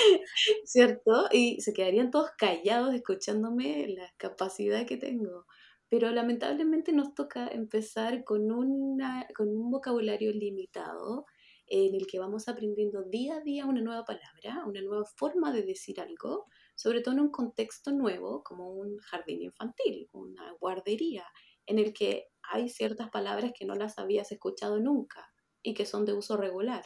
[0.64, 1.29] ¿cierto?
[1.31, 5.46] Y se quedarían todos callados escuchándome la capacidad que tengo.
[5.88, 11.26] Pero lamentablemente nos toca empezar con, una, con un vocabulario limitado
[11.68, 15.62] en el que vamos aprendiendo día a día una nueva palabra, una nueva forma de
[15.62, 21.24] decir algo, sobre todo en un contexto nuevo como un jardín infantil, una guardería,
[21.66, 25.28] en el que hay ciertas palabras que no las habías escuchado nunca
[25.62, 26.84] y que son de uso regular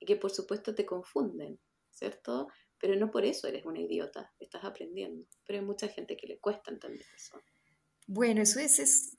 [0.00, 2.48] y que por supuesto te confunden, ¿cierto?
[2.78, 5.26] Pero no por eso eres una idiota, estás aprendiendo.
[5.46, 7.38] Pero hay mucha gente que le cuesta entender eso.
[8.08, 9.18] Bueno, eso es, es,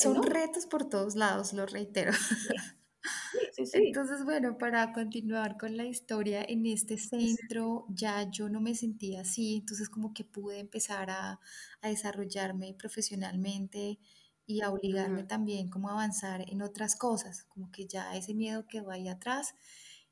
[0.00, 2.12] son retos por todos lados, lo reitero.
[2.12, 2.54] Sí,
[3.64, 8.74] sí, Entonces, bueno, para continuar con la historia, en este centro ya yo no me
[8.74, 11.40] sentía así, entonces como que pude empezar a,
[11.82, 13.98] a desarrollarme profesionalmente
[14.46, 18.66] y a obligarme también como a avanzar en otras cosas, como que ya ese miedo
[18.66, 19.54] quedó ahí atrás.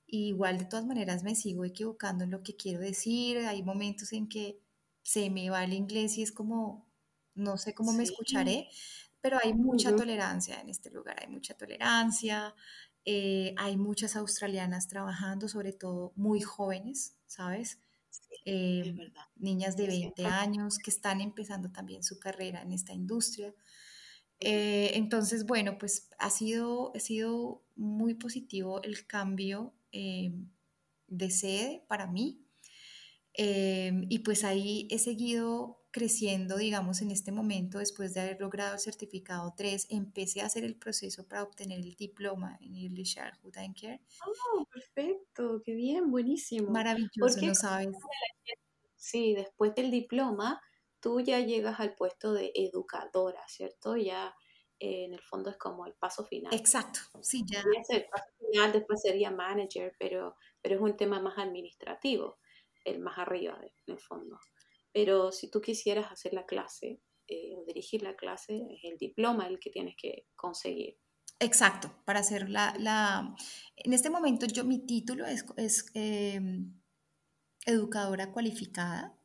[0.07, 4.29] igual de todas maneras me sigo equivocando en lo que quiero decir, hay momentos en
[4.29, 4.59] que
[5.03, 6.89] se me va el inglés y es como,
[7.35, 8.69] no sé cómo me escucharé,
[9.21, 12.55] pero hay mucha tolerancia en este lugar, hay mucha tolerancia,
[13.11, 17.81] eh, hay muchas australianas trabajando, sobre todo muy jóvenes, ¿sabes?
[18.45, 18.95] Eh,
[19.37, 23.55] niñas de 20 años que están empezando también su carrera en esta industria.
[24.41, 32.07] Eh, entonces, bueno, pues ha sido, ha sido muy positivo el cambio de sede para
[32.07, 32.45] mí.
[33.35, 38.81] y pues ahí he seguido creciendo, digamos, en este momento, después de haber logrado el
[38.81, 43.81] certificado 3, empecé a hacer el proceso para obtener el diploma en Early Childhood and
[43.81, 44.01] Care.
[44.27, 46.71] Oh, perfecto, qué bien, buenísimo.
[46.71, 47.89] Maravilloso, ¿no sabes?
[48.97, 50.61] Sí, después del diploma,
[51.01, 53.97] tú ya llegas al puesto de educadora, ¿cierto?
[53.97, 54.35] Ya
[54.81, 56.53] eh, en el fondo es como el paso final.
[56.53, 57.61] Exacto, sí, ya.
[57.89, 62.39] el paso final, después sería manager, pero, pero es un tema más administrativo,
[62.85, 64.39] el más arriba, en el fondo.
[64.99, 69.47] Pero si tú quisieras hacer la clase eh, o dirigir la clase, es el diploma
[69.47, 70.99] el que tienes que conseguir.
[71.39, 72.75] Exacto, para hacer la...
[72.81, 73.37] la...
[73.77, 76.75] En este momento yo mi título es, es em,
[77.65, 79.17] educadora cualificada.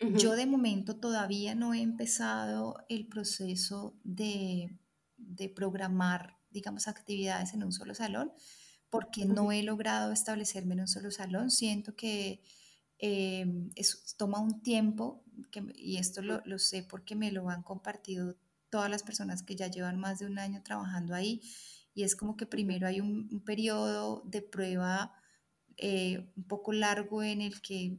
[0.00, 4.74] Yo de momento todavía no he empezado el proceso de,
[5.18, 8.32] de, programar, digamos, actividades en un solo salón,
[8.88, 11.50] porque no he logrado establecerme en un solo salón.
[11.50, 12.42] Siento que
[12.98, 13.46] eh,
[14.16, 15.24] toma un tiempo,
[15.74, 18.36] y esto lo, lo, sé porque me lo han compartido
[18.70, 21.42] todas las personas que ya llevan más de un año trabajando ahí,
[21.94, 25.12] y es como que primero hay un, periodo de prueba
[25.76, 27.98] eh, un poco largo en el que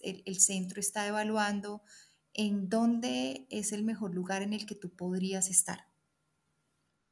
[0.00, 1.82] el, el, centro está evaluando
[2.34, 5.86] en dónde es el mejor lugar en el que tú podrías estar.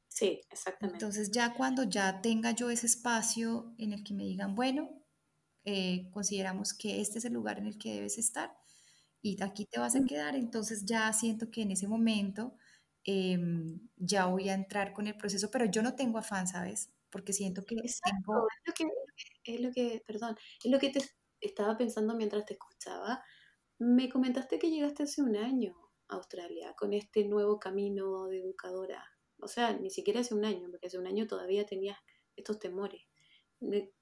[0.09, 0.97] Sí, exactamente.
[0.97, 5.00] Entonces ya cuando ya tenga yo ese espacio en el que me digan, bueno,
[5.65, 8.55] eh, consideramos que este es el lugar en el que debes estar
[9.21, 12.55] y aquí te vas a quedar, entonces ya siento que en ese momento
[13.03, 16.91] em, ya voy a entrar con el proceso, pero yo no tengo afán, ¿sabes?
[17.09, 18.47] Porque siento que tengo...
[18.47, 18.89] Es lo que,
[19.43, 21.01] es lo que, perdón, es lo que te
[21.39, 23.23] estaba pensando mientras te escuchaba.
[23.79, 25.75] Me comentaste que llegaste hace un año
[26.07, 29.03] a Australia con este nuevo camino de educadora.
[29.39, 31.97] O sea, ni siquiera hace un año, porque hace un año todavía tenías
[32.35, 33.01] estos temores.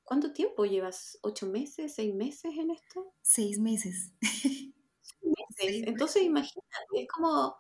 [0.10, 1.20] ¿Cuánto tiempo llevas?
[1.22, 1.94] ¿Ocho meses?
[1.94, 3.14] ¿Seis meses en esto?
[3.22, 4.12] Seis meses.
[5.22, 5.84] meses.
[5.86, 7.56] Entonces, imagínate, es como,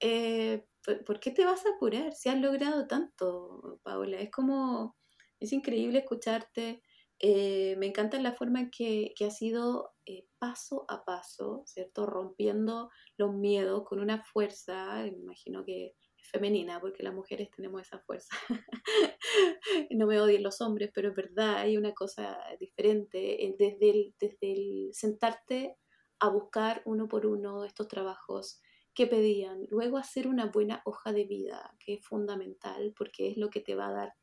[0.00, 0.64] eh,
[1.04, 4.20] ¿por qué te vas a apurar si has logrado tanto, Paola?
[4.20, 4.96] Es como,
[5.38, 6.82] es increíble escucharte.
[7.18, 12.06] Eh, me encanta la forma en que, que has ido eh, paso a paso, ¿cierto?
[12.06, 15.94] Rompiendo los miedos con una fuerza, me imagino que
[16.32, 18.34] femenina, porque las mujeres tenemos esa fuerza.
[19.90, 24.52] no me odien los hombres, pero es verdad, hay una cosa diferente desde el, desde
[24.52, 25.76] el sentarte
[26.20, 28.60] a buscar uno por uno estos trabajos
[28.94, 33.48] que pedían, luego hacer una buena hoja de vida, que es fundamental porque es lo
[33.50, 34.14] que te va a dar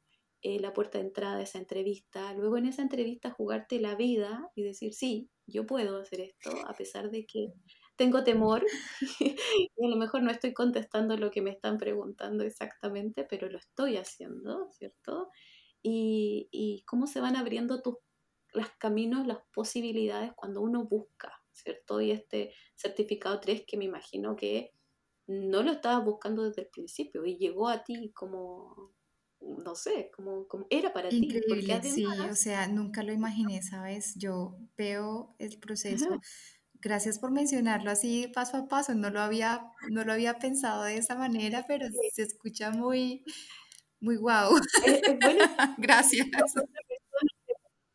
[0.41, 4.49] eh, la puerta de entrada a esa entrevista, luego en esa entrevista jugarte la vida
[4.55, 7.51] y decir, sí, yo puedo hacer esto, a pesar de que
[7.99, 8.65] tengo temor
[9.19, 13.57] y a lo mejor no estoy contestando lo que me están preguntando exactamente, pero lo
[13.57, 15.29] estoy haciendo, ¿cierto?
[15.83, 17.95] Y, cómo se van abriendo tus
[18.53, 22.01] los caminos, las posibilidades cuando uno busca, ¿cierto?
[22.01, 24.73] Y este certificado 3 que me imagino que
[25.27, 28.95] no lo estabas buscando desde el principio y llegó a ti como,
[29.41, 31.17] no sé, como, como era para ti.
[31.17, 34.15] Increíble, sí, o sea, nunca lo imaginé, ¿sabes?
[34.15, 36.19] Yo veo el proceso.
[36.81, 38.93] Gracias por mencionarlo así paso a paso.
[38.95, 43.23] No lo había, no lo había pensado de esa manera, pero se escucha muy,
[43.99, 44.53] muy guau.
[45.77, 46.27] Gracias.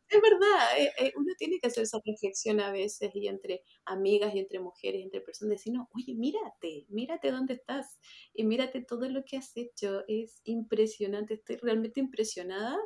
[0.07, 4.35] Es verdad, eh, eh, uno tiene que hacer esa reflexión a veces y entre amigas
[4.35, 7.99] y entre mujeres, entre personas, decir, no, oye, mírate, mírate dónde estás
[8.33, 10.03] y mírate todo lo que has hecho.
[10.07, 12.77] Es impresionante, estoy realmente impresionada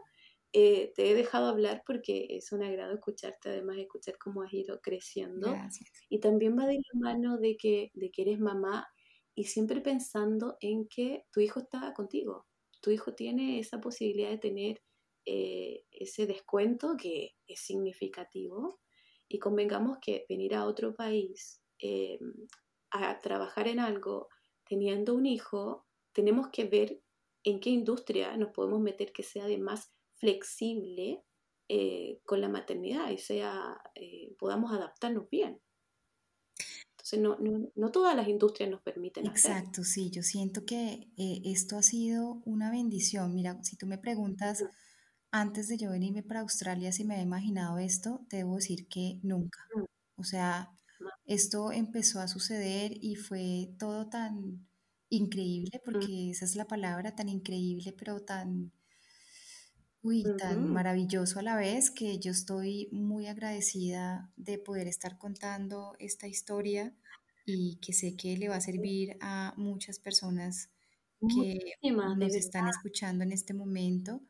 [0.52, 4.54] eh, te he dejado hablar porque es un agrado escucharte, además de escuchar cómo has
[4.54, 5.52] ido creciendo.
[5.52, 5.90] Gracias.
[6.10, 8.88] Y también va de la mano de que, de que eres mamá
[9.36, 12.48] y siempre pensando en que tu hijo está contigo.
[12.82, 14.82] Tu hijo tiene esa posibilidad de tener
[15.26, 18.80] eh, ese descuento que es significativo.
[19.28, 22.18] Y convengamos que venir a otro país eh,
[22.90, 24.30] a trabajar en algo
[24.66, 27.02] teniendo un hijo, tenemos que ver
[27.44, 31.24] en qué industria nos podemos meter que sea de más flexible
[31.68, 35.62] eh, con la maternidad y sea, eh, podamos adaptarnos bien.
[36.92, 41.42] Entonces, no, no, no, todas las industrias nos permiten Exacto, sí, yo siento que eh,
[41.46, 43.34] esto ha sido una bendición.
[43.34, 44.66] Mira, si tú me preguntas
[45.32, 49.20] antes de yo venirme para Australia si me había imaginado esto, te debo decir que
[49.24, 49.60] nunca.
[50.16, 50.72] O sea,
[51.26, 54.68] esto empezó a suceder y fue todo tan
[55.10, 58.72] increíble, porque esa es la palabra, tan increíble, pero tan
[60.02, 65.94] Uy, tan maravilloso a la vez que yo estoy muy agradecida de poder estar contando
[66.00, 66.96] esta historia
[67.46, 70.70] y que sé que le va a servir a muchas personas
[71.20, 74.22] que nos están escuchando en este momento.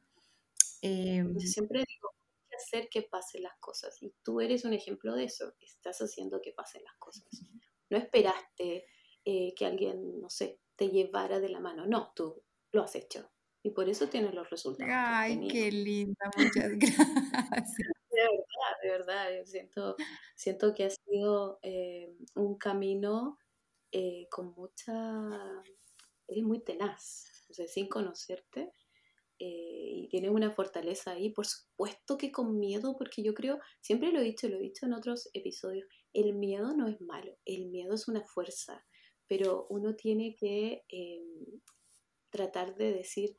[0.82, 4.74] Em, yo siempre digo, hay que hacer que pasen las cosas y tú eres un
[4.74, 7.28] ejemplo de eso, estás haciendo que pasen las cosas.
[7.92, 8.86] No esperaste
[9.24, 12.42] eh, que alguien, no sé, te llevara de la mano, no, tú
[12.72, 13.30] lo has hecho
[13.64, 14.92] y por eso tienes los resultados.
[14.96, 17.90] Ay, qué linda, muchas gracias.
[18.10, 19.96] De verdad, de verdad, yo siento,
[20.36, 23.38] siento que ha sido eh, un camino
[23.92, 25.64] eh, con mucha,
[26.28, 28.72] eres muy tenaz, o sea, sin conocerte,
[29.42, 34.12] eh, y tienes una fortaleza ahí, por supuesto que con miedo, porque yo creo, siempre
[34.12, 37.68] lo he dicho, lo he dicho en otros episodios, el miedo no es malo, el
[37.68, 38.86] miedo es una fuerza,
[39.28, 41.62] pero uno tiene que em,
[42.30, 43.38] tratar de decir,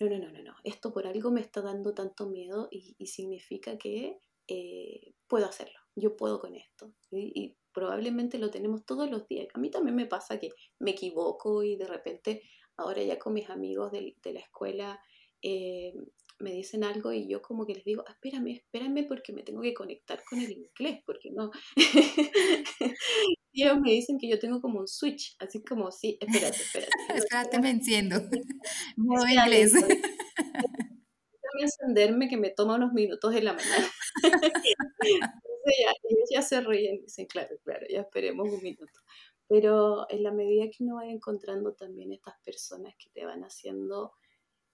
[0.00, 3.76] no, no, no, no, no, esto por algo me está dando tanto miedo y, significa
[3.76, 6.92] que eh, puedo hacerlo, yo puedo con esto.
[7.10, 9.46] Y, probablemente lo tenemos todos los días.
[9.54, 12.42] A mí también me pasa que me equivoco y de repente
[12.76, 15.00] ahora ya con mis amigos de, la escuela
[15.40, 15.94] eh,
[16.40, 19.72] me dicen algo y yo como que les digo, espérame, espérame porque me tengo que
[19.72, 21.52] conectar con el inglés, porque no.
[23.52, 26.92] y ellos me dicen que yo tengo como un switch, así como, sí, espérate, espérate.
[27.14, 28.16] espérate, me enciendo.
[28.96, 29.72] Modo inglés.
[29.72, 33.90] Déjame encenderme que me toma unos minutos en la mañana.
[34.22, 39.00] Entonces ya, ellos ya se ríen y dicen, claro, claro, ya esperemos un minuto.
[39.48, 44.12] Pero en la medida que uno vaya encontrando también estas personas que te van haciendo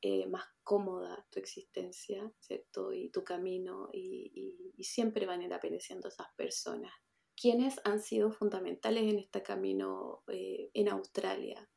[0.03, 2.93] eh, más cómoda tu existencia, ¿cierto?
[2.93, 6.93] Y tu camino, y, siempre van a ir apareciendo esas personas.
[7.41, 11.69] ¿Quiénes han sido fundamentales en este camino eh, en Australia?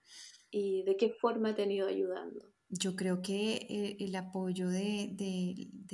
[0.49, 2.53] ¿Y de qué forma te han ido ayudando?
[2.69, 5.15] Yo creo que eh, el apoyo de,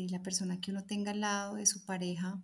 [0.10, 2.42] la persona que uno tenga al lado, de su pareja,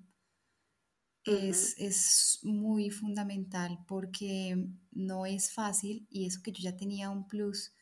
[1.23, 4.55] es, es, muy fundamental porque
[4.91, 7.73] no es fácil y eso que yo ya tenía un plus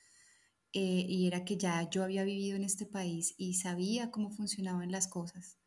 [0.73, 4.91] eh, y era que ya yo había vivido en este país y sabía cómo funcionaban
[4.91, 5.57] las cosas.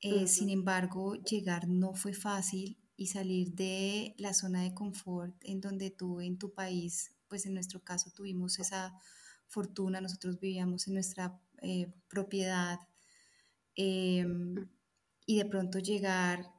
[0.00, 5.60] Eh, sin embargo, llegar no fue fácil y salir de la zona de confort en
[5.60, 8.94] donde tú en tu país, pues en nuestro caso tuvimos esa
[9.46, 12.78] fortuna, nosotros vivíamos en nuestra eh, propiedad
[13.74, 14.68] em,
[15.26, 16.52] y de pronto llegar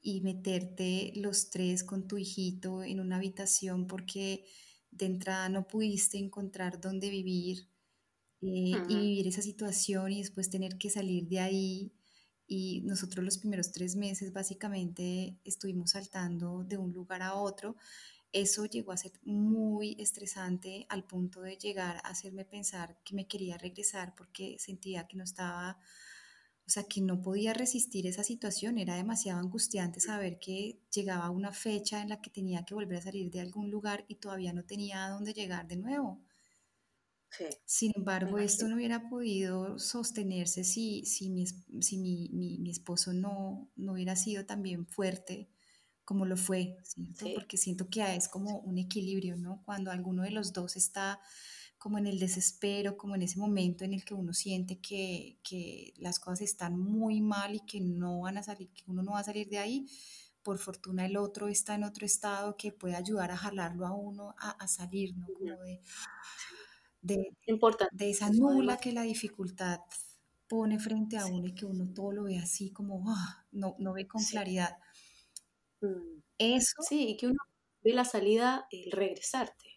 [0.00, 4.44] y meterte los tres con tu hijito en una habitación porque
[4.90, 7.68] de entrada no pudiste encontrar dónde vivir
[8.42, 11.92] eh, y vivir esa situación y después tener que salir de ahí.
[12.46, 17.76] Y nosotros los primeros tres meses básicamente estuvimos saltando de un lugar a otro.
[18.32, 23.26] Eso llegó a ser muy estresante al punto de llegar a hacerme pensar que me
[23.26, 25.78] quería regresar porque sentía que no estaba
[26.66, 31.52] o sea, que no podía resistir esa situación, era demasiado angustiante saber que llegaba una
[31.52, 34.64] fecha en la que tenía que volver a salir de algún lugar y todavía no
[34.64, 36.20] tenía a dónde llegar de nuevo.
[37.64, 43.70] Sin embargo, esto no hubiera podido sostenerse si, si, mi, si mi, mi, esposo no,
[43.76, 45.48] no hubiera sido también fuerte
[46.04, 47.26] como lo fue, ¿cierto?
[47.34, 49.62] Porque siento que es como un equilibrio, ¿no?
[49.64, 51.20] Cuando alguno de los dos está
[51.78, 55.92] como en el desespero, como en ese momento en el que uno siente que, que,
[55.98, 59.20] las cosas están muy mal y que no van a salir, que uno no va
[59.20, 59.86] a salir de ahí.
[60.42, 64.34] Por fortuna el otro está en otro estado que puede ayudar a jalarlo a uno
[64.38, 65.26] a, a salir, ¿no?
[65.26, 65.80] Como de,
[67.06, 67.32] de,
[67.92, 69.80] de esa nula que la dificultad
[70.48, 73.92] pone frente a uno y que uno todo lo ve así como ah, no, no
[73.92, 74.76] ve con claridad.
[75.80, 76.20] Mm.
[76.38, 76.82] Eso.
[76.88, 77.38] Sí, y que uno
[77.82, 79.76] ve la salida, el regresarte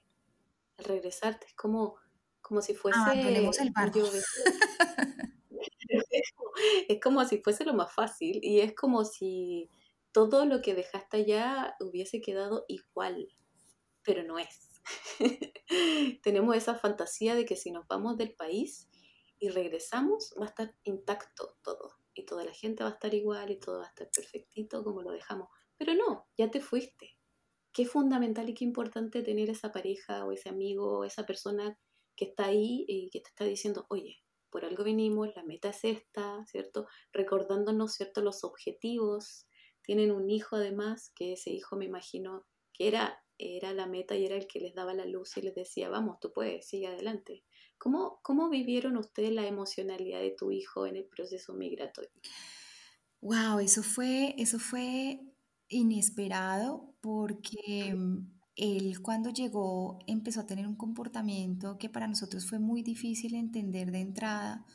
[0.80, 1.46] al regresarte.
[1.48, 1.96] Es como,
[2.42, 3.00] como si fuese...
[3.02, 4.00] Ah, el barco.
[6.88, 9.70] es como si fuese lo más fácil y es como si
[10.12, 13.28] todo lo que dejaste allá hubiese quedado igual,
[14.04, 14.69] pero no es.
[16.24, 18.90] Tenemos esa fantasía de que si nos vamos del país
[19.40, 23.52] y regresamos, va a estar intacto todo y toda la gente va a estar igual
[23.52, 25.50] y todo va a estar perfectito como lo dejamos.
[25.78, 27.18] Pero no, ya te fuiste.
[27.72, 31.80] Qué fundamental y qué importante tener esa pareja o ese amigo o esa persona
[32.16, 35.86] que está ahí y que te está diciendo, oye, por algo venimos, la meta es
[35.86, 36.88] esta, ¿cierto?
[37.14, 38.22] Recordándonos, ¿cierto?
[38.22, 39.48] Los objetivos.
[39.84, 44.26] Tienen un hijo además, que ese hijo me imagino que era, era la meta y
[44.26, 47.44] era el que les daba la luz y les decía, vamos, tú puedes, sigue adelante.
[47.78, 52.12] ¿Cómo, cómo vivieron ustedes la emocionalidad de tu hijo en el proceso migratorio?
[53.22, 55.22] Wow, eso fue, eso fue
[55.70, 57.96] inesperado porque
[58.56, 63.92] él cuando llegó empezó a tener un comportamiento que para nosotros fue muy difícil entender
[63.92, 64.66] de entrada,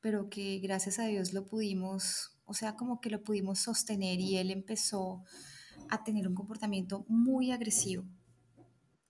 [0.00, 4.36] pero que gracias a Dios lo pudimos, o sea, como que lo pudimos sostener y
[4.36, 5.24] él empezó
[5.88, 8.04] a tener un comportamiento muy agresivo.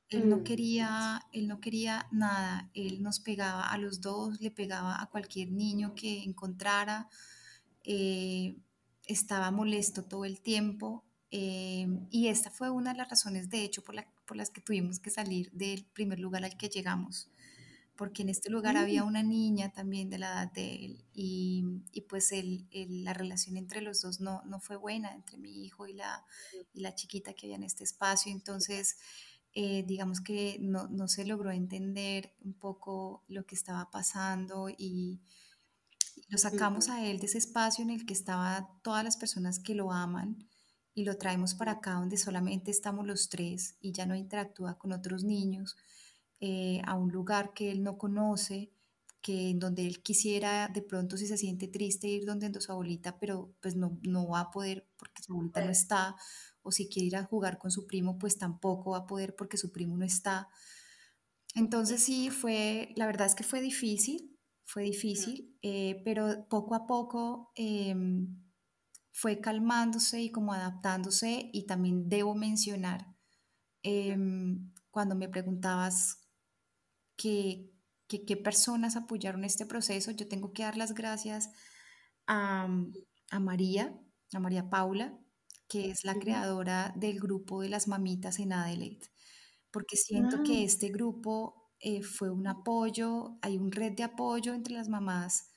[0.08, 0.44] Él no mm.
[0.44, 5.50] quería, él no quería nada, él nos pegaba a los dos, le pegaba a cualquier
[5.50, 7.08] niño que encontrara,
[7.84, 8.56] eh,
[9.06, 13.82] estaba molesto todo el tiempo Em, y esta fue una de las razones, de hecho,
[13.84, 17.30] por, por, las que tuvimos que salir del primer lugar al que llegamos,
[17.98, 19.08] porque en este lugar había mm.
[19.08, 22.30] una niña también de la edad de él y, y pues
[22.72, 26.24] la relación entre los dos no, no, fue buena, entre mi hijo y la,
[26.72, 28.30] y la chiquita que había en este espacio.
[28.30, 28.98] Entonces,
[29.52, 35.20] eh, digamos que no, no, se logró entender un poco lo que estaba pasando y
[36.28, 39.74] lo sacamos a él de ese espacio en el que estaban todas las personas que
[39.74, 40.48] lo aman
[40.94, 44.92] y lo traemos para acá donde solamente estamos los tres y ya no interactúa con
[44.92, 45.76] otros niños,
[46.40, 48.72] eh, a un lugar que él no conoce,
[49.20, 53.18] que en donde él quisiera de pronto si se siente triste ir donde su abuelita,
[53.18, 56.16] pero pues no, no va a poder porque su abuelita no está,
[56.62, 59.56] o si quiere ir a jugar con su primo, pues tampoco va a poder porque
[59.56, 60.48] su primo no está.
[61.54, 66.86] Entonces sí, fue, la verdad es que fue difícil, fue difícil, eh, pero poco a
[66.86, 68.28] poco em,
[69.12, 73.06] fue calmándose y como adaptándose y también debo mencionar,
[73.82, 76.27] em, cuando me preguntabas
[77.18, 81.50] qué personas apoyaron este proceso, yo tengo que dar las gracias
[82.26, 82.68] a,
[83.30, 84.00] a María,
[84.32, 85.18] a María Paula,
[85.68, 89.10] que es la creadora del grupo de las mamitas en Adelaide,
[89.70, 90.64] porque siento que ah.
[90.64, 95.50] este grupo eh, fue un apoyo, hay un red de apoyo entre las mamás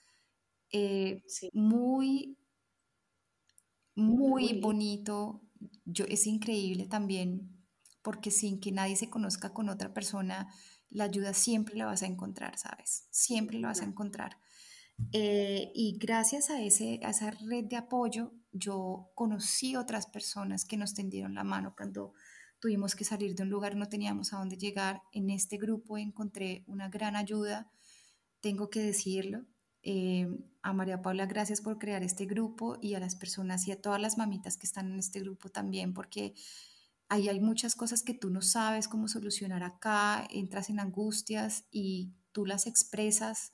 [0.72, 2.38] eh, muy
[3.96, 5.42] muy bonito.
[5.86, 7.58] Yo, es increíble también
[8.02, 10.52] porque sin que nadie se conozca con otra persona,
[10.92, 13.08] la ayuda siempre la vas a encontrar, ¿sabes?
[13.10, 14.38] Siempre la vas a encontrar.
[15.14, 20.78] Eh, y gracias a, ese, a esa red de apoyo, yo conocí otras personas que
[20.78, 22.14] nos tendieron la mano cuando
[22.60, 25.02] tuvimos que salir de un lugar, no teníamos a dónde llegar.
[25.12, 27.72] En este grupo encontré una gran ayuda,
[28.42, 29.46] tengo que decirlo.
[29.84, 30.28] Eh,
[30.62, 34.00] a María Paula, gracias por crear este grupo y a las personas y a todas
[34.00, 36.36] las mamitas que están en este grupo también, porque
[37.12, 42.14] ahí hay muchas cosas que tú no sabes cómo solucionar acá, entras en angustias y
[42.32, 43.52] tú las expresas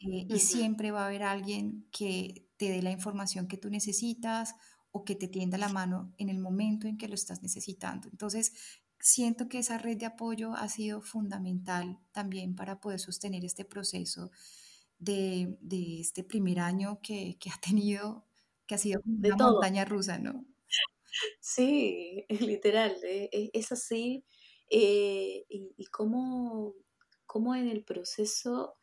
[0.00, 4.54] eh, y siempre va a haber alguien que te dé la información que tú necesitas
[4.92, 8.10] o que te tienda la mano en el momento en que lo estás necesitando.
[8.10, 8.52] Entonces,
[9.00, 14.30] siento que esa red de apoyo ha sido fundamental también para poder sostener este proceso
[14.98, 18.26] de, de este primer año que, que, ha tenido,
[18.66, 20.44] que ha sido una montaña rusa, ¿no?
[21.40, 24.24] Sí, literal, eh, es así.
[24.70, 26.74] Eh, y, y cómo,
[27.26, 28.76] cómo, en el proceso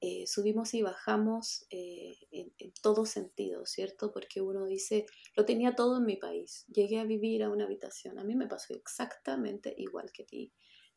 [0.00, 4.12] eh, subimos y bajamos en, en, todo sentido, ¿cierto?
[4.12, 5.06] Porque uno dice,
[5.36, 8.48] lo tenía todo en mi país, llegué a vivir a una habitación, a mí me
[8.48, 10.52] pasó exactamente igual que a ti.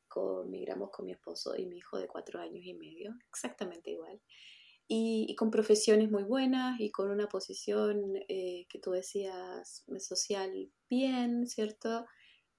[0.07, 4.21] Con, migramos con mi esposo y mi hijo de cuatro años y medio, exactamente igual
[4.93, 11.47] y, con profesiones muy buenas y con una posición eh, que tú decías social bien,
[11.47, 12.05] ¿cierto?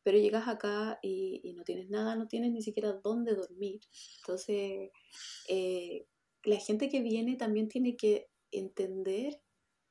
[0.03, 3.83] Pero llegas acá y, no tienes nada, no tienes ni siquiera dónde dormir.
[4.21, 4.91] Entonces,
[5.47, 6.07] eh,
[6.45, 9.43] la gente que viene también tiene que entender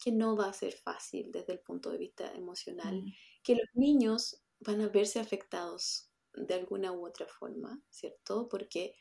[0.03, 3.13] que no va a ser fácil desde el punto de vista emocional, mm.
[3.43, 8.49] que los niños van a verse afectados de alguna u otra forma, ¿cierto?
[8.49, 8.95] Porque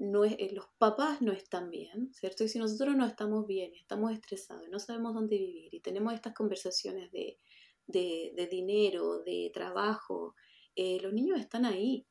[0.00, 2.42] no es, eh, los papás no están bien, ¿cierto?
[2.42, 6.32] Y si nosotros no estamos bien, estamos estresados, no sabemos dónde vivir y tenemos estas
[6.32, 7.38] conversaciones de,
[7.86, 10.34] de, dinero, de trabajo,
[10.74, 12.06] eh, los niños están ahí,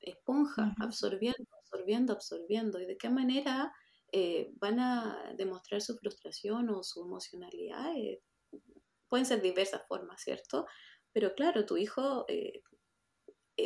[0.00, 2.80] esponja, absorbiendo, absorbiendo, absorbiendo.
[2.80, 3.72] ¿Y de qué manera
[4.12, 7.92] eh, van a demostrar su frustración o su emocionalidad.
[7.96, 8.22] Eh,
[9.08, 10.66] pueden ser diversas formas, ¿cierto?
[11.12, 12.24] Pero claro, tu hijo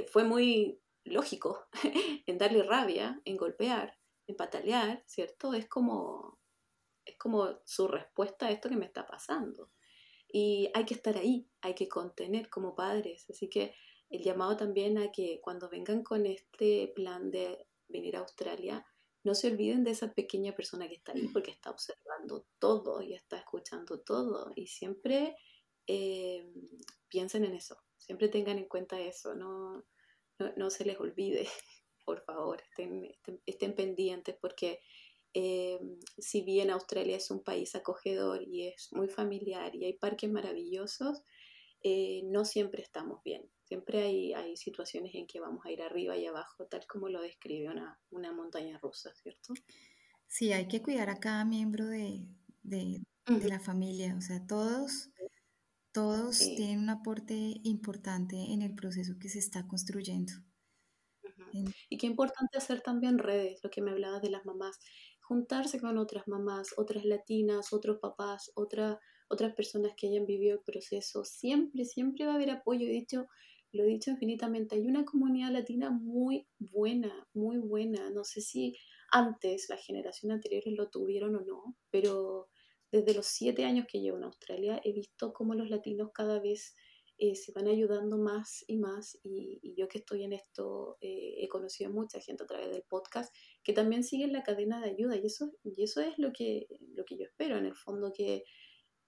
[0.08, 1.66] fue muy lógico
[2.26, 5.54] en darle rabia, en golpear, en patalear, ¿cierto?
[5.54, 6.38] Es como,
[7.04, 9.70] es como su respuesta a esto que me está pasando.
[10.28, 13.28] Y hay que estar ahí, hay que contener como padres.
[13.30, 13.74] Así que
[14.10, 18.84] el llamado también a que cuando vengan con este plan de venir a Australia,
[19.26, 23.14] no se olviden de esa pequeña persona que está ahí porque está observando todo y
[23.14, 25.36] está escuchando todo y siempre
[25.88, 26.48] eh,
[27.08, 29.84] piensen en eso, siempre tengan en cuenta eso, no,
[30.56, 31.46] no, se les olvide,
[32.04, 33.08] por favor, estén,
[33.46, 34.80] estén, pendientes porque
[35.34, 35.78] eh,
[36.18, 41.22] si bien Australia es un país acogedor y es muy familiar y hay parques maravillosos,
[41.82, 43.48] eh, no siempre estamos bien.
[43.64, 47.20] Siempre hay, hay, situaciones en que vamos a ir arriba y abajo, tal como lo
[47.20, 49.54] describe una, una montaña rusa, ¿cierto?
[50.28, 52.26] Sí, hay que cuidar a cada miembro de,
[52.62, 54.14] de, de la familia.
[54.16, 55.10] O sea, todos,
[55.96, 60.34] todos tienen un aporte importante en el proceso que se está construyendo.
[61.88, 64.78] Y qué importante hacer también redes, lo que me hablabas de las mamás,
[65.22, 70.64] juntarse con otras mamás, otras latinas, otros papás, otras otras personas que hayan vivido el
[70.64, 71.24] proceso.
[71.24, 72.86] Siempre, siempre va a haber apoyo.
[72.86, 73.26] He dicho,
[73.72, 78.10] lo he dicho infinitamente, hay una comunidad latina muy buena, muy buena.
[78.10, 78.76] No sé si
[79.10, 82.48] antes, las generaciones anteriores lo tuvieron o no, pero
[82.96, 86.74] desde los siete años que llevo en Australia he visto cómo los latinos cada vez
[87.18, 91.48] eh, se van ayudando más y más y, yo que estoy en esto eh, he
[91.48, 95.16] conocido a mucha gente a través del podcast que también siguen la cadena de ayuda
[95.16, 98.44] y eso, y eso es lo que, lo que yo espero en el fondo que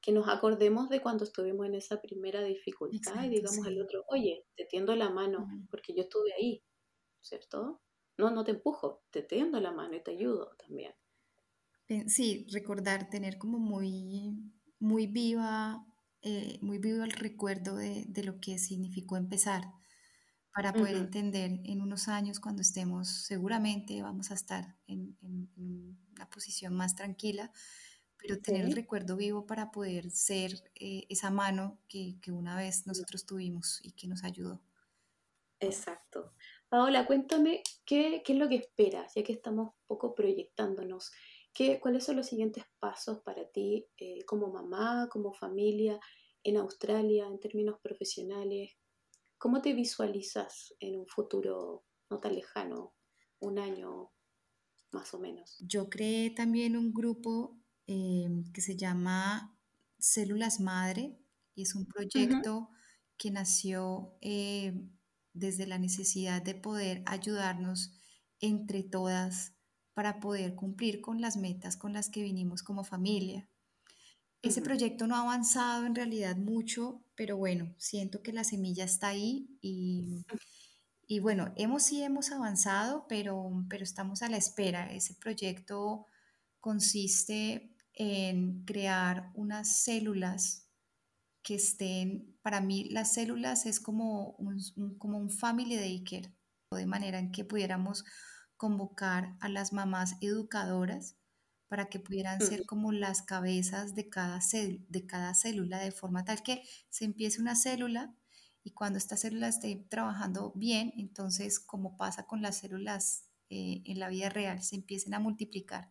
[0.01, 4.47] que nos acordemos de cuando estuvimos en esa primera dificultad y digamos al otro, oye,
[4.55, 6.63] te tiendo la mano porque yo estuve ahí,
[7.21, 7.81] ¿cierto?
[8.17, 10.95] No, no te empujo, te tiendo la mano y te ayudo también.
[12.07, 15.87] Sí, recordar, tener como muy, muy viva,
[16.23, 19.63] eh, muy vivo el recuerdo de, de, lo que significó empezar
[20.53, 25.49] para poder entender en unos años cuando estemos, seguramente vamos a estar en, en
[26.13, 27.53] una posición más tranquila,
[28.19, 32.87] pero tener el recuerdo vivo para poder ser eh, esa mano que, que, una vez
[32.87, 34.61] nosotros tuvimos y que nos ayudó.
[35.61, 36.35] Exacto.
[36.69, 41.13] Paola, cuéntame qué, qué es lo que esperas, ya que estamos un poco proyectándonos.
[41.53, 45.99] ¿Qué, ¿Cuáles son los siguientes pasos para ti eh, como mamá, como familia
[46.43, 48.77] en Australia, en términos profesionales?
[49.39, 52.95] ¿Cómo te visualizas en un futuro no tan lejano,
[53.41, 54.13] un año
[54.93, 55.57] más o menos?
[55.61, 57.59] Yo creé también un grupo
[57.91, 59.59] Em, que se llama
[59.99, 61.19] Células Madre
[61.55, 62.69] y es un proyecto
[63.17, 64.75] que nació eh,
[65.33, 67.99] desde la necesidad de poder ayudarnos
[68.41, 69.55] entre todas
[69.99, 73.49] para poder cumplir con las metas con las que vinimos como familia.
[74.43, 79.09] Ese proyecto no ha avanzado en realidad mucho, pero bueno, siento que la semilla está
[79.09, 80.25] ahí y,
[81.09, 84.87] y bueno, hemos sí hemos avanzado, pero, pero estamos a la espera.
[84.93, 86.07] Ese proyecto
[86.61, 90.69] consiste en crear unas células
[91.43, 94.61] que estén, para mí las células es como un,
[94.97, 96.33] como un family daycare,
[96.71, 98.05] de manera en que pudiéramos
[98.59, 101.17] convocar a las mamás educadoras
[101.69, 104.41] para que pudieran ser como las cabezas de cada,
[104.89, 108.15] de cada célula, de forma tal que se empiece una célula
[108.65, 113.99] y cuando esta célula esté trabajando bien, entonces como pasa con las células eh, en
[113.99, 115.91] la vida real, se empiecen a multiplicar.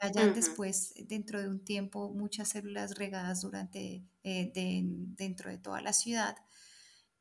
[0.00, 5.94] Hayan después, dentro de un tiempo, muchas células regadas durante, eh, dentro de toda la
[5.94, 6.36] ciudad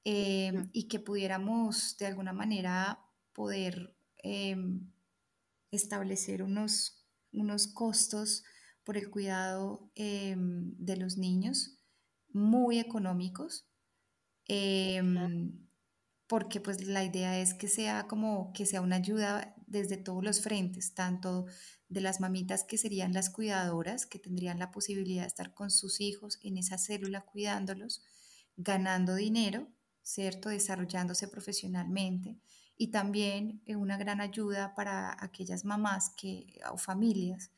[0.03, 2.99] em, y que pudiéramos de alguna manera
[3.31, 4.91] poder em,
[5.71, 8.43] establecer unos, unos costos
[8.83, 11.77] por el cuidado em, de los niños
[12.29, 13.67] muy económicos
[16.33, 20.41] porque pues la idea es que sea como que sea una ayuda desde todos los
[20.41, 21.45] frentes, tanto
[21.89, 26.01] de las mamitas que serían las cuidadoras, que tendrían la posibilidad de estar con sus
[26.01, 28.01] hijos en esa célula cuidándolos,
[28.57, 29.67] ganando dinero,
[30.01, 30.49] ¿cierto?
[30.49, 32.39] Desarrollándose profesionalmente
[32.83, 37.49] y también eh, una gran ayuda para aquellas mamás que, o familias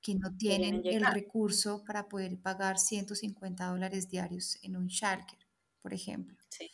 [0.00, 5.38] que no tienen el recurso para poder pagar 150 dólares diarios en un shelter,
[5.80, 6.36] por ejemplo.
[6.48, 6.72] Sí,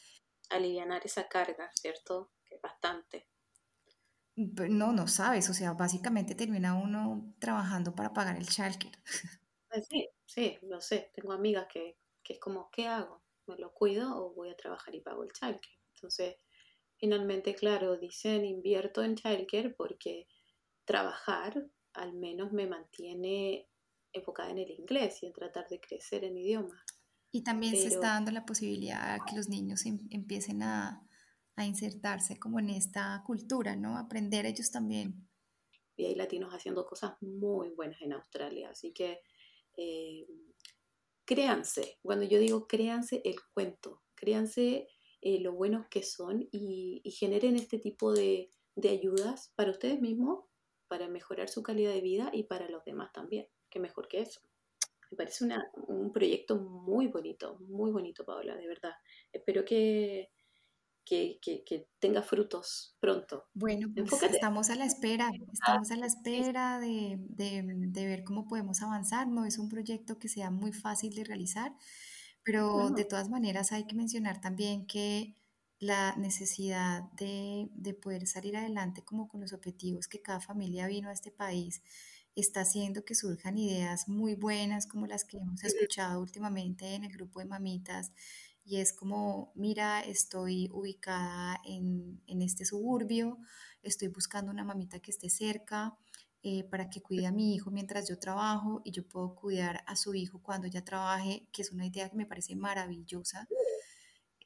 [0.49, 2.31] aliviar esa carga, ¿cierto?
[2.47, 3.27] Que es bastante.
[4.37, 8.99] No, no sabes, o sea, básicamente termina uno trabajando para pagar el childcare.
[9.71, 11.11] Ah, sí, sí, lo sé.
[11.15, 13.23] Tengo amigas que, que es como, ¿qué hago?
[13.47, 15.79] ¿Me lo cuido o voy a trabajar y pago el childcare?
[15.95, 16.37] Entonces,
[17.01, 20.29] finalmente, claro, dicen invierto en childcare porque
[20.85, 23.69] trabajar al menos me mantiene
[24.13, 26.85] enfocada en el inglés y en tratar de crecer en idioma.
[27.33, 31.07] Y también se está dando la posibilidad a que los niños em, empiecen a,
[31.57, 33.97] a, insertarse como en esta cultura, ¿no?
[33.97, 35.29] Aprender ellos también.
[35.97, 39.21] Y hay latinos haciendo cosas muy buenas en Australia, así que
[39.77, 40.27] eh,
[41.25, 44.89] créanse, cuando yo digo créanse el cuento, créanse
[45.23, 50.01] eh, lo buenos que son y, y generen este tipo de, de ayudas para ustedes
[50.01, 50.45] mismos,
[50.89, 53.47] para mejorar su calidad de vida y para los demás también.
[53.71, 54.41] que mejor que eso?
[55.11, 55.45] Me parece
[55.89, 58.93] un proyecto muy bonito, muy bonito, Paola, de verdad.
[59.33, 60.31] Espero que,
[61.05, 63.49] que, que, tenga frutos pronto.
[63.53, 68.47] Bueno, pues estamos a la espera, estamos a la espera de, de, de, ver cómo
[68.47, 69.27] podemos avanzar.
[69.27, 71.73] No es un proyecto que sea muy fácil de realizar,
[72.45, 75.37] pero de todas maneras hay que mencionar también que
[75.79, 81.09] la necesidad de, de, poder salir adelante como con los objetivos que cada familia vino
[81.09, 81.83] a este país
[82.35, 87.13] está haciendo que surjan ideas muy buenas como las que hemos escuchado últimamente en el
[87.13, 88.13] grupo de mamitas
[88.65, 93.39] y es como, mira, estoy ubicada en, en este suburbio,
[93.83, 95.97] estoy buscando una mamita que esté cerca
[96.43, 99.95] eh, para que cuide a mi hijo mientras yo trabajo y yo puedo cuidar a
[99.95, 103.47] su hijo cuando ella trabaje, que es una idea que me parece maravillosa.
[103.47, 103.59] Por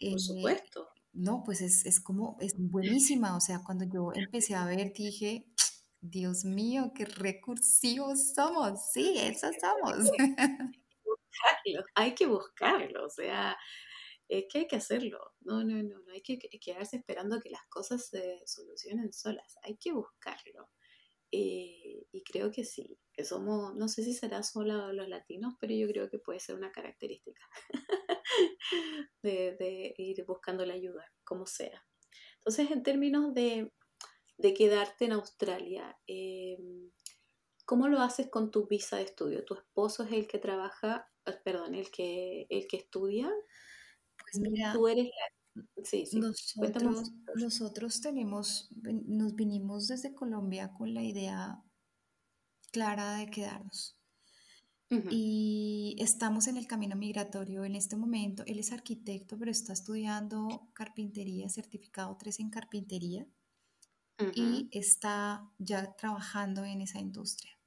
[0.00, 0.88] eh, supuesto.
[1.12, 3.36] No, pues es, es como, es buenísima.
[3.36, 5.46] O sea, cuando yo empecé a ver, dije,
[6.00, 8.90] Dios mío, qué recursivos somos.
[8.92, 10.10] Sí, eso somos.
[11.94, 13.56] Hay que buscarlo, o sea,
[14.28, 15.18] es que hay que hacerlo.
[15.40, 19.56] No, no, no, no hay que quedarse esperando que las cosas se solucionen solas.
[19.62, 20.70] Hay que buscarlo.
[21.36, 25.74] Eh, y creo que sí, que somos, no sé si será solo los latinos, pero
[25.74, 27.42] yo creo que puede ser una característica
[29.22, 31.84] de, de ir buscando la ayuda, como sea.
[32.38, 33.72] Entonces, en términos de
[34.38, 35.98] de quedarte en Australia.
[36.06, 36.56] Eh,
[37.66, 39.44] ¿Cómo lo haces con tu visa de estudio?
[39.44, 43.30] ¿Tu esposo es el que trabaja, eh, perdón, el que, el que estudia?
[44.18, 45.10] Pues mira, tú eres
[45.84, 46.18] Sí, sí.
[46.18, 51.62] Nosotros, nosotros tenemos, nos vinimos desde Colombia con la idea
[52.72, 53.96] clara de quedarnos.
[55.10, 58.44] Y estamos en el camino migratorio en este momento.
[58.46, 63.26] Él es arquitecto, pero está estudiando carpintería, certificado 3 en carpintería
[64.34, 67.58] y está ya trabajando en esa industria.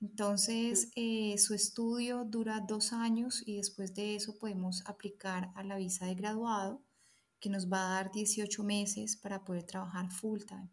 [0.00, 5.76] Entonces, eh, su estudio dura dos años y después de eso podemos aplicar a la
[5.76, 6.82] visa de graduado,
[7.40, 10.70] que nos va a dar 18 meses para poder trabajar full time.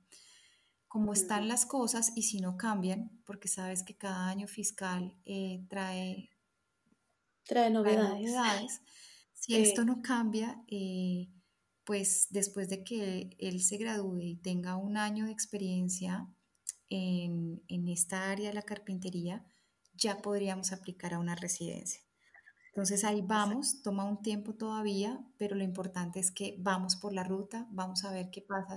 [0.87, 5.65] Como están las cosas y si no cambian, porque sabes que cada año fiscal eh,
[5.69, 6.29] trae,
[7.43, 8.81] trae novedades.
[9.33, 11.27] Si esto no cambia, eh,
[11.85, 16.27] pues después de que él se gradúe y tenga un año de experiencia
[16.89, 19.45] en, esta área de la carpintería,
[19.93, 22.01] ya podríamos aplicar a una residencia.
[22.75, 27.23] Entonces ahí vamos, toma un tiempo todavía, pero lo importante es que vamos por la
[27.23, 28.75] ruta, vamos a ver qué pasa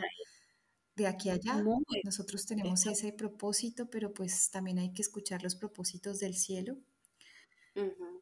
[0.94, 1.64] de aquí a allá.
[2.04, 6.76] Nosotros tenemos ese propósito, pero pues también hay que escuchar los propósitos del cielo,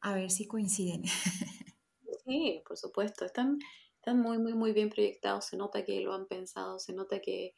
[0.00, 1.02] a ver si coinciden.
[2.24, 3.24] Sí, por supuesto.
[3.24, 3.60] Están,
[3.94, 7.54] están muy, muy, muy bien proyectados, se nota que lo han pensado, se nota que,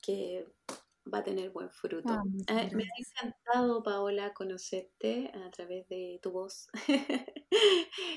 [0.00, 0.46] que
[1.12, 2.12] va a tener buen fruto.
[2.12, 6.68] Ah, eh, me ha encantado, Paola, conocerte a través de tu voz.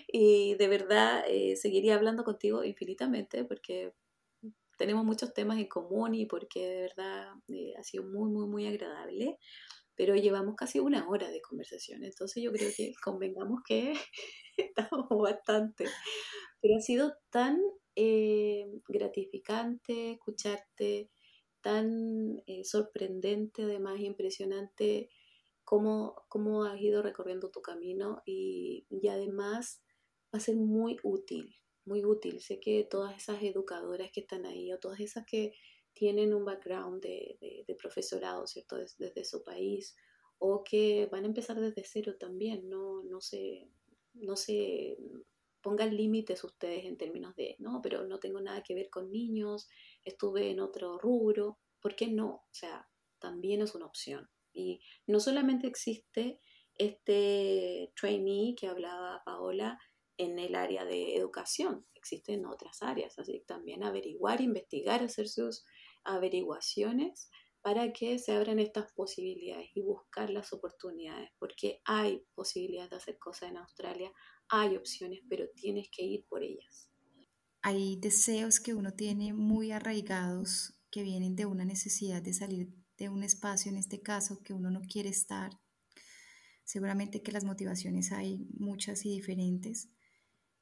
[0.07, 3.93] y de verdad eh, seguiría hablando contigo infinitamente porque
[4.77, 8.67] tenemos muchos temas en común y porque de verdad eh, ha sido muy, muy, muy
[8.67, 9.37] agradable.
[9.97, 13.93] Pero llevamos casi una hora de conversación, entonces yo creo que convengamos que
[14.57, 15.85] estamos bastante
[16.65, 17.61] pero ha sido tan
[17.95, 21.11] eh, gratificante escucharte,
[21.65, 25.09] tan eh, sorprendente, además impresionante
[25.63, 29.81] cómo, cómo has ido recorriendo tu camino y, además
[30.31, 32.39] va a ser muy útil, muy útil.
[32.39, 35.53] Sé que todas esas educadoras que están ahí o todas esas que
[35.95, 38.75] tienen un background de, de, profesorado, ¿cierto?
[38.75, 39.95] Desde, desde, su país
[40.37, 43.67] o que van a empezar desde cero también, no, no, se,
[44.13, 44.99] no se
[45.63, 49.67] pongan límites ustedes en términos de, no, pero no tengo nada que ver con niños,
[50.05, 52.27] estuve en otro rubro, ¿por qué no?
[52.27, 52.87] O sea,
[53.19, 54.29] también es una opción.
[54.53, 56.39] Y no solamente existe
[56.75, 59.79] este trainee que hablaba Paola
[60.17, 65.27] en el área de educación, existe en otras áreas, así que también averiguar, investigar, hacer
[65.27, 65.65] sus
[66.05, 67.29] averiguaciones
[67.61, 73.17] para que se abran estas posibilidades y buscar las oportunidades, porque hay posibilidades de hacer
[73.17, 74.11] cosas en Australia,
[74.49, 76.91] hay opciones, pero tienes que ir por ellas.
[77.67, 83.09] Hay deseos que uno tiene muy arraigados que vienen de una necesidad de salir de
[83.09, 85.49] un espacio, en este caso, que uno no quiere estar.
[86.63, 89.89] Seguramente que las motivaciones hay muchas y diferentes,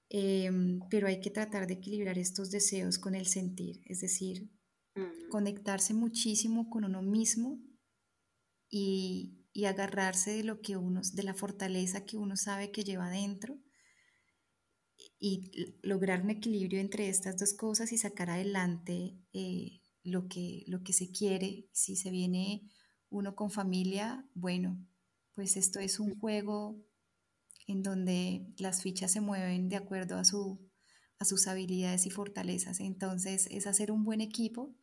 [0.07, 4.49] em, pero hay que tratar de equilibrar estos deseos con el sentir, es decir,
[5.29, 7.59] conectarse muchísimo con uno mismo
[8.69, 13.09] y, y, agarrarse de lo que uno, de la fortaleza que uno sabe que lleva
[13.09, 13.59] dentro
[15.25, 20.83] y lograr un equilibrio entre estas dos cosas y sacar adelante eh, lo, que, lo
[20.83, 21.69] que se quiere.
[21.71, 22.69] Si se viene
[23.09, 24.85] uno con familia, bueno,
[25.33, 26.75] pues esto es un juego
[27.67, 30.59] en donde las fichas se mueven de acuerdo a, su,
[31.19, 32.81] a sus habilidades y fortalezas.
[32.81, 34.75] Entonces es hacer un buen equipo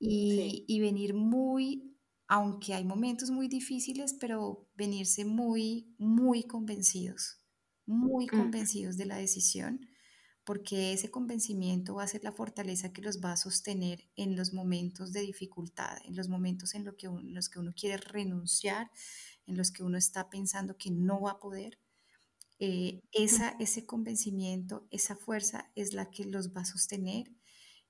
[0.00, 7.45] y, y venir muy, aunque hay momentos muy difíciles, pero venirse muy, muy convencidos,
[7.86, 9.88] muy convencidos de la decisión
[10.46, 14.52] porque ese convencimiento va a ser la fortaleza que los va a sostener en los
[14.52, 18.88] momentos de dificultad, en los momentos en, lo que los que uno quiere renunciar,
[19.48, 21.80] en los que uno está pensando que no va a poder.
[22.60, 27.32] Eh, esa, ese convencimiento, esa fuerza es la que los va a sostener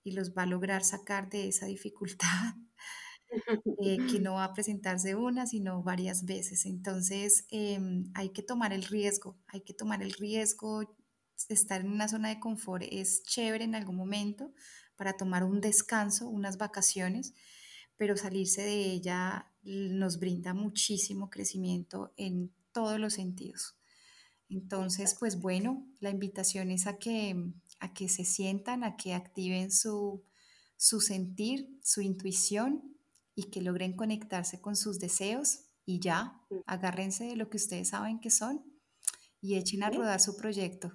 [0.02, 2.54] y los va a lograr sacar de esa dificultad
[3.30, 6.66] eh, que no va a presentarse una, sino varias veces.
[6.66, 10.96] Entonces, em, hay que tomar el riesgo, hay que tomar el riesgo
[11.48, 14.52] estar en una zona de confort es chévere en algún momento
[14.96, 17.34] para tomar un descanso, unas vacaciones,
[17.96, 23.76] pero salirse de ella nos brinda muchísimo crecimiento en todos los sentidos.
[24.48, 27.36] Entonces, pues bueno, la invitación es a que,
[27.80, 30.22] a que se sientan, a que activen su,
[30.76, 32.95] su sentir, su intuición
[33.36, 38.18] y que logren conectarse con sus deseos y ya, agárrense de lo que ustedes saben
[38.18, 38.64] que son
[39.40, 40.90] y echen a rodar su proyecto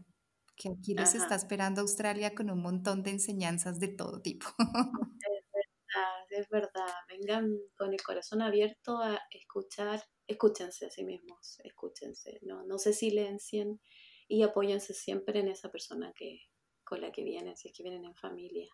[0.61, 4.45] que aquí les está esperando Australia con un montón de enseñanzas de todo tipo.
[5.23, 5.47] Es
[5.93, 6.93] verdad, es verdad.
[7.09, 12.93] Vengan con el corazón abierto a escuchar, escúchense a sí mismos, escúchense, no, no se
[12.93, 13.81] silencien
[14.29, 16.39] y apóyense siempre en esa persona que,
[16.85, 18.69] con la que vienen, si es que vienen en familia.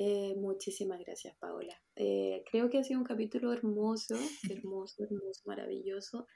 [0.00, 1.76] Eh, muchísimas gracias, Paola.
[1.96, 4.14] Eh, creo que ha sido un capítulo hermoso,
[4.48, 6.26] hermoso, hermoso, maravilloso.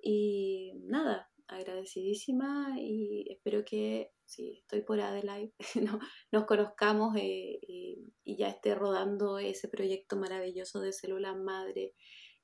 [0.00, 5.52] Y nada, agradecidísima y espero que, si estoy por Adelaide,
[5.82, 5.98] no,
[6.30, 11.94] nos conozcamos eh, y, ya esté rodando ese proyecto maravilloso de células madre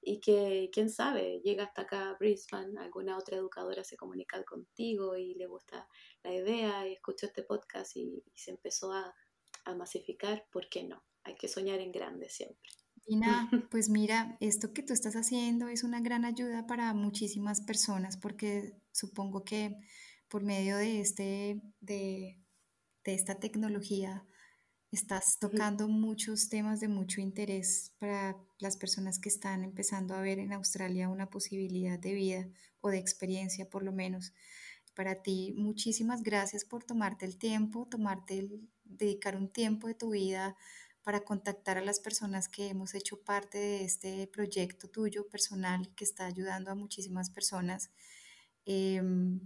[0.00, 5.16] y que, quién sabe, llega hasta acá a Brisbane, alguna otra educadora se comunica contigo
[5.16, 5.86] y le gusta
[6.24, 9.14] la idea y escuchó este podcast y, se empezó a,
[9.64, 11.02] a masificar, ¿por qué no?
[11.24, 12.70] Hay que soñar en grande siempre.
[13.70, 18.76] pues mira, esto que tú estás haciendo es una gran ayuda para muchísimas personas porque
[18.92, 19.76] supongo que
[20.28, 22.38] por medio de, este, de,
[23.04, 24.26] esta tecnología
[24.90, 30.38] estás tocando muchos temas de mucho interés para las personas que están empezando a ver
[30.38, 32.48] en Australia una posibilidad de vida
[32.80, 34.32] o de experiencia por lo menos.
[34.94, 40.10] Para ti, muchísimas gracias por tomarte el tiempo, tomarte el, dedicar un tiempo de tu
[40.10, 40.56] vida
[41.02, 46.04] para contactar a las personas que hemos hecho parte de este proyecto tuyo personal que
[46.04, 47.90] está ayudando a muchísimas personas.
[48.64, 49.40] Em,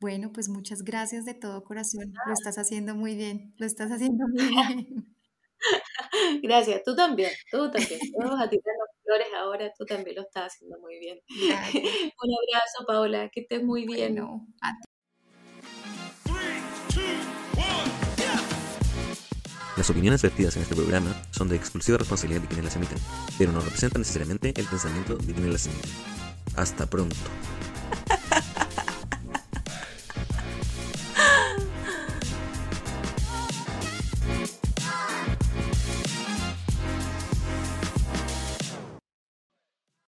[0.00, 2.12] bueno, pues muchas gracias de todo corazón.
[2.26, 5.16] Lo estás haciendo muy bien, lo estás haciendo muy bien.
[6.42, 8.00] Gracias, tú también, tú también.
[8.18, 11.18] Vamos a tirar los flores ahora, tú también lo estás haciendo muy bien.
[12.22, 14.16] Un abrazo, Paola, que estés muy bien.
[19.80, 22.98] Las opiniones vertidas en este programa son de exclusiva responsabilidad de quienes las emiten,
[23.38, 25.90] pero no representan necesariamente el pensamiento de quienes las emiten.
[26.54, 27.16] Hasta pronto.